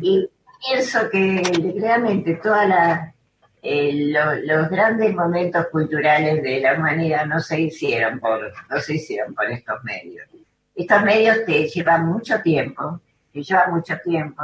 [0.01, 0.29] Y
[0.59, 1.41] pienso que
[1.79, 3.13] realmente toda la,
[3.61, 8.95] eh, lo- los grandes momentos culturales de la humanidad no se hicieron por, no se
[8.95, 10.27] hicieron por estos medios.
[10.75, 13.01] Estos medios te llevan mucho tiempo,
[13.33, 14.43] te llevan mucho tiempo.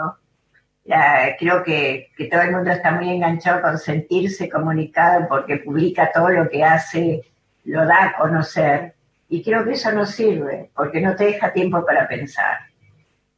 [0.85, 6.11] Ya, creo que, que todo el mundo está muy enganchado con sentirse comunicado porque publica
[6.13, 7.21] todo lo que hace,
[7.65, 8.93] lo da a conocer.
[9.29, 12.59] Y creo que eso no sirve porque no te deja tiempo para pensar.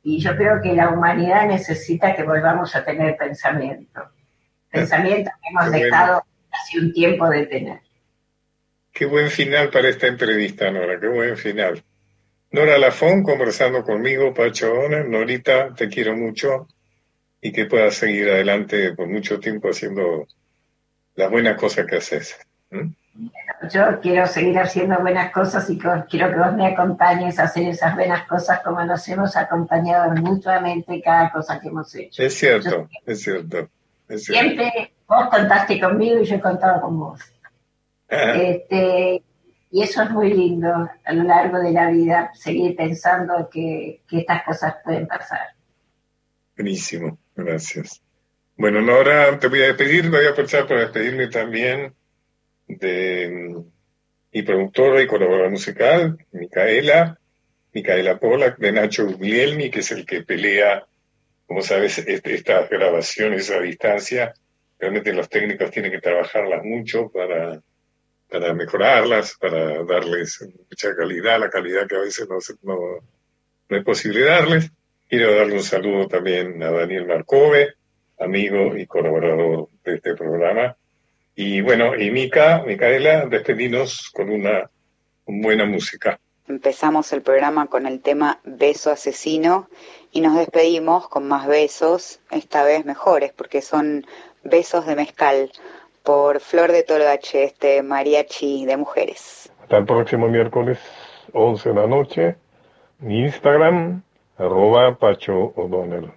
[0.03, 4.01] Y yo creo que la humanidad necesita que volvamos a tener pensamiento.
[4.71, 5.85] Pensamiento que hemos Qué bueno.
[5.85, 7.79] dejado hace un tiempo de tener.
[8.91, 11.83] Qué buen final para esta entrevista, Nora, qué buen final.
[12.51, 15.03] Nora Lafón conversando conmigo, Pacho Ona.
[15.03, 16.67] Norita, te quiero mucho
[17.41, 20.27] y que puedas seguir adelante por mucho tiempo haciendo
[21.15, 22.37] las buenas cosas que haces.
[22.71, 22.89] ¿Mm?
[23.71, 27.93] Yo quiero seguir haciendo buenas cosas y quiero que vos me acompañes a hacer esas
[27.95, 32.23] buenas cosas como nos hemos acompañado mutuamente cada cosa que hemos hecho.
[32.23, 33.69] Es cierto, es cierto,
[34.09, 34.25] es.
[34.25, 37.19] Siempre vos contaste conmigo y yo he contado con vos.
[38.09, 39.23] Ah, Este,
[39.71, 44.19] y eso es muy lindo a lo largo de la vida, seguir pensando que, que
[44.19, 45.49] estas cosas pueden pasar.
[46.55, 48.01] Buenísimo, gracias.
[48.57, 51.93] Bueno, Nora, te voy a despedir, voy a aprovechar para despedirme también
[52.67, 53.63] de mm,
[54.33, 57.17] mi productora y colaboradora musical, Micaela,
[57.73, 60.85] Micaela Pola, de Nacho Guglielmi, que es el que pelea,
[61.49, 64.35] como sabes, este- estas grabaciones a distancia.
[64.77, 67.59] Realmente los técnicos tienen que trabajarlas mucho para,
[68.29, 72.99] para mejorarlas, para darles mucha calidad, la calidad que a veces no, no,
[73.67, 74.69] no es posible darles.
[75.09, 77.73] Quiero darle un saludo también a Daniel Marcove,
[78.19, 80.77] amigo y colaborador de este programa.
[81.35, 84.69] Y bueno, y Mica, Micaela, despedinos con una
[85.25, 86.19] buena música.
[86.47, 89.67] Empezamos el programa con el tema Beso Asesino
[90.11, 94.05] y nos despedimos con más besos, esta vez mejores, porque son
[94.43, 95.51] besos de mezcal
[96.03, 99.51] por Flor de Toloache, este mariachi de mujeres.
[99.61, 100.79] Hasta el próximo miércoles,
[101.33, 102.35] 11 de la noche.
[102.99, 104.01] Mi Instagram,
[104.37, 106.11] arroba Pacho O'Donnell.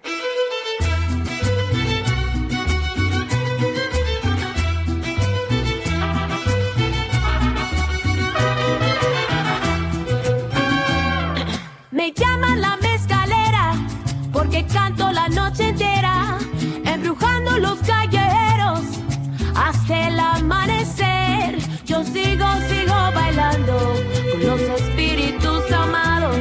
[24.39, 26.37] Los espíritus amados.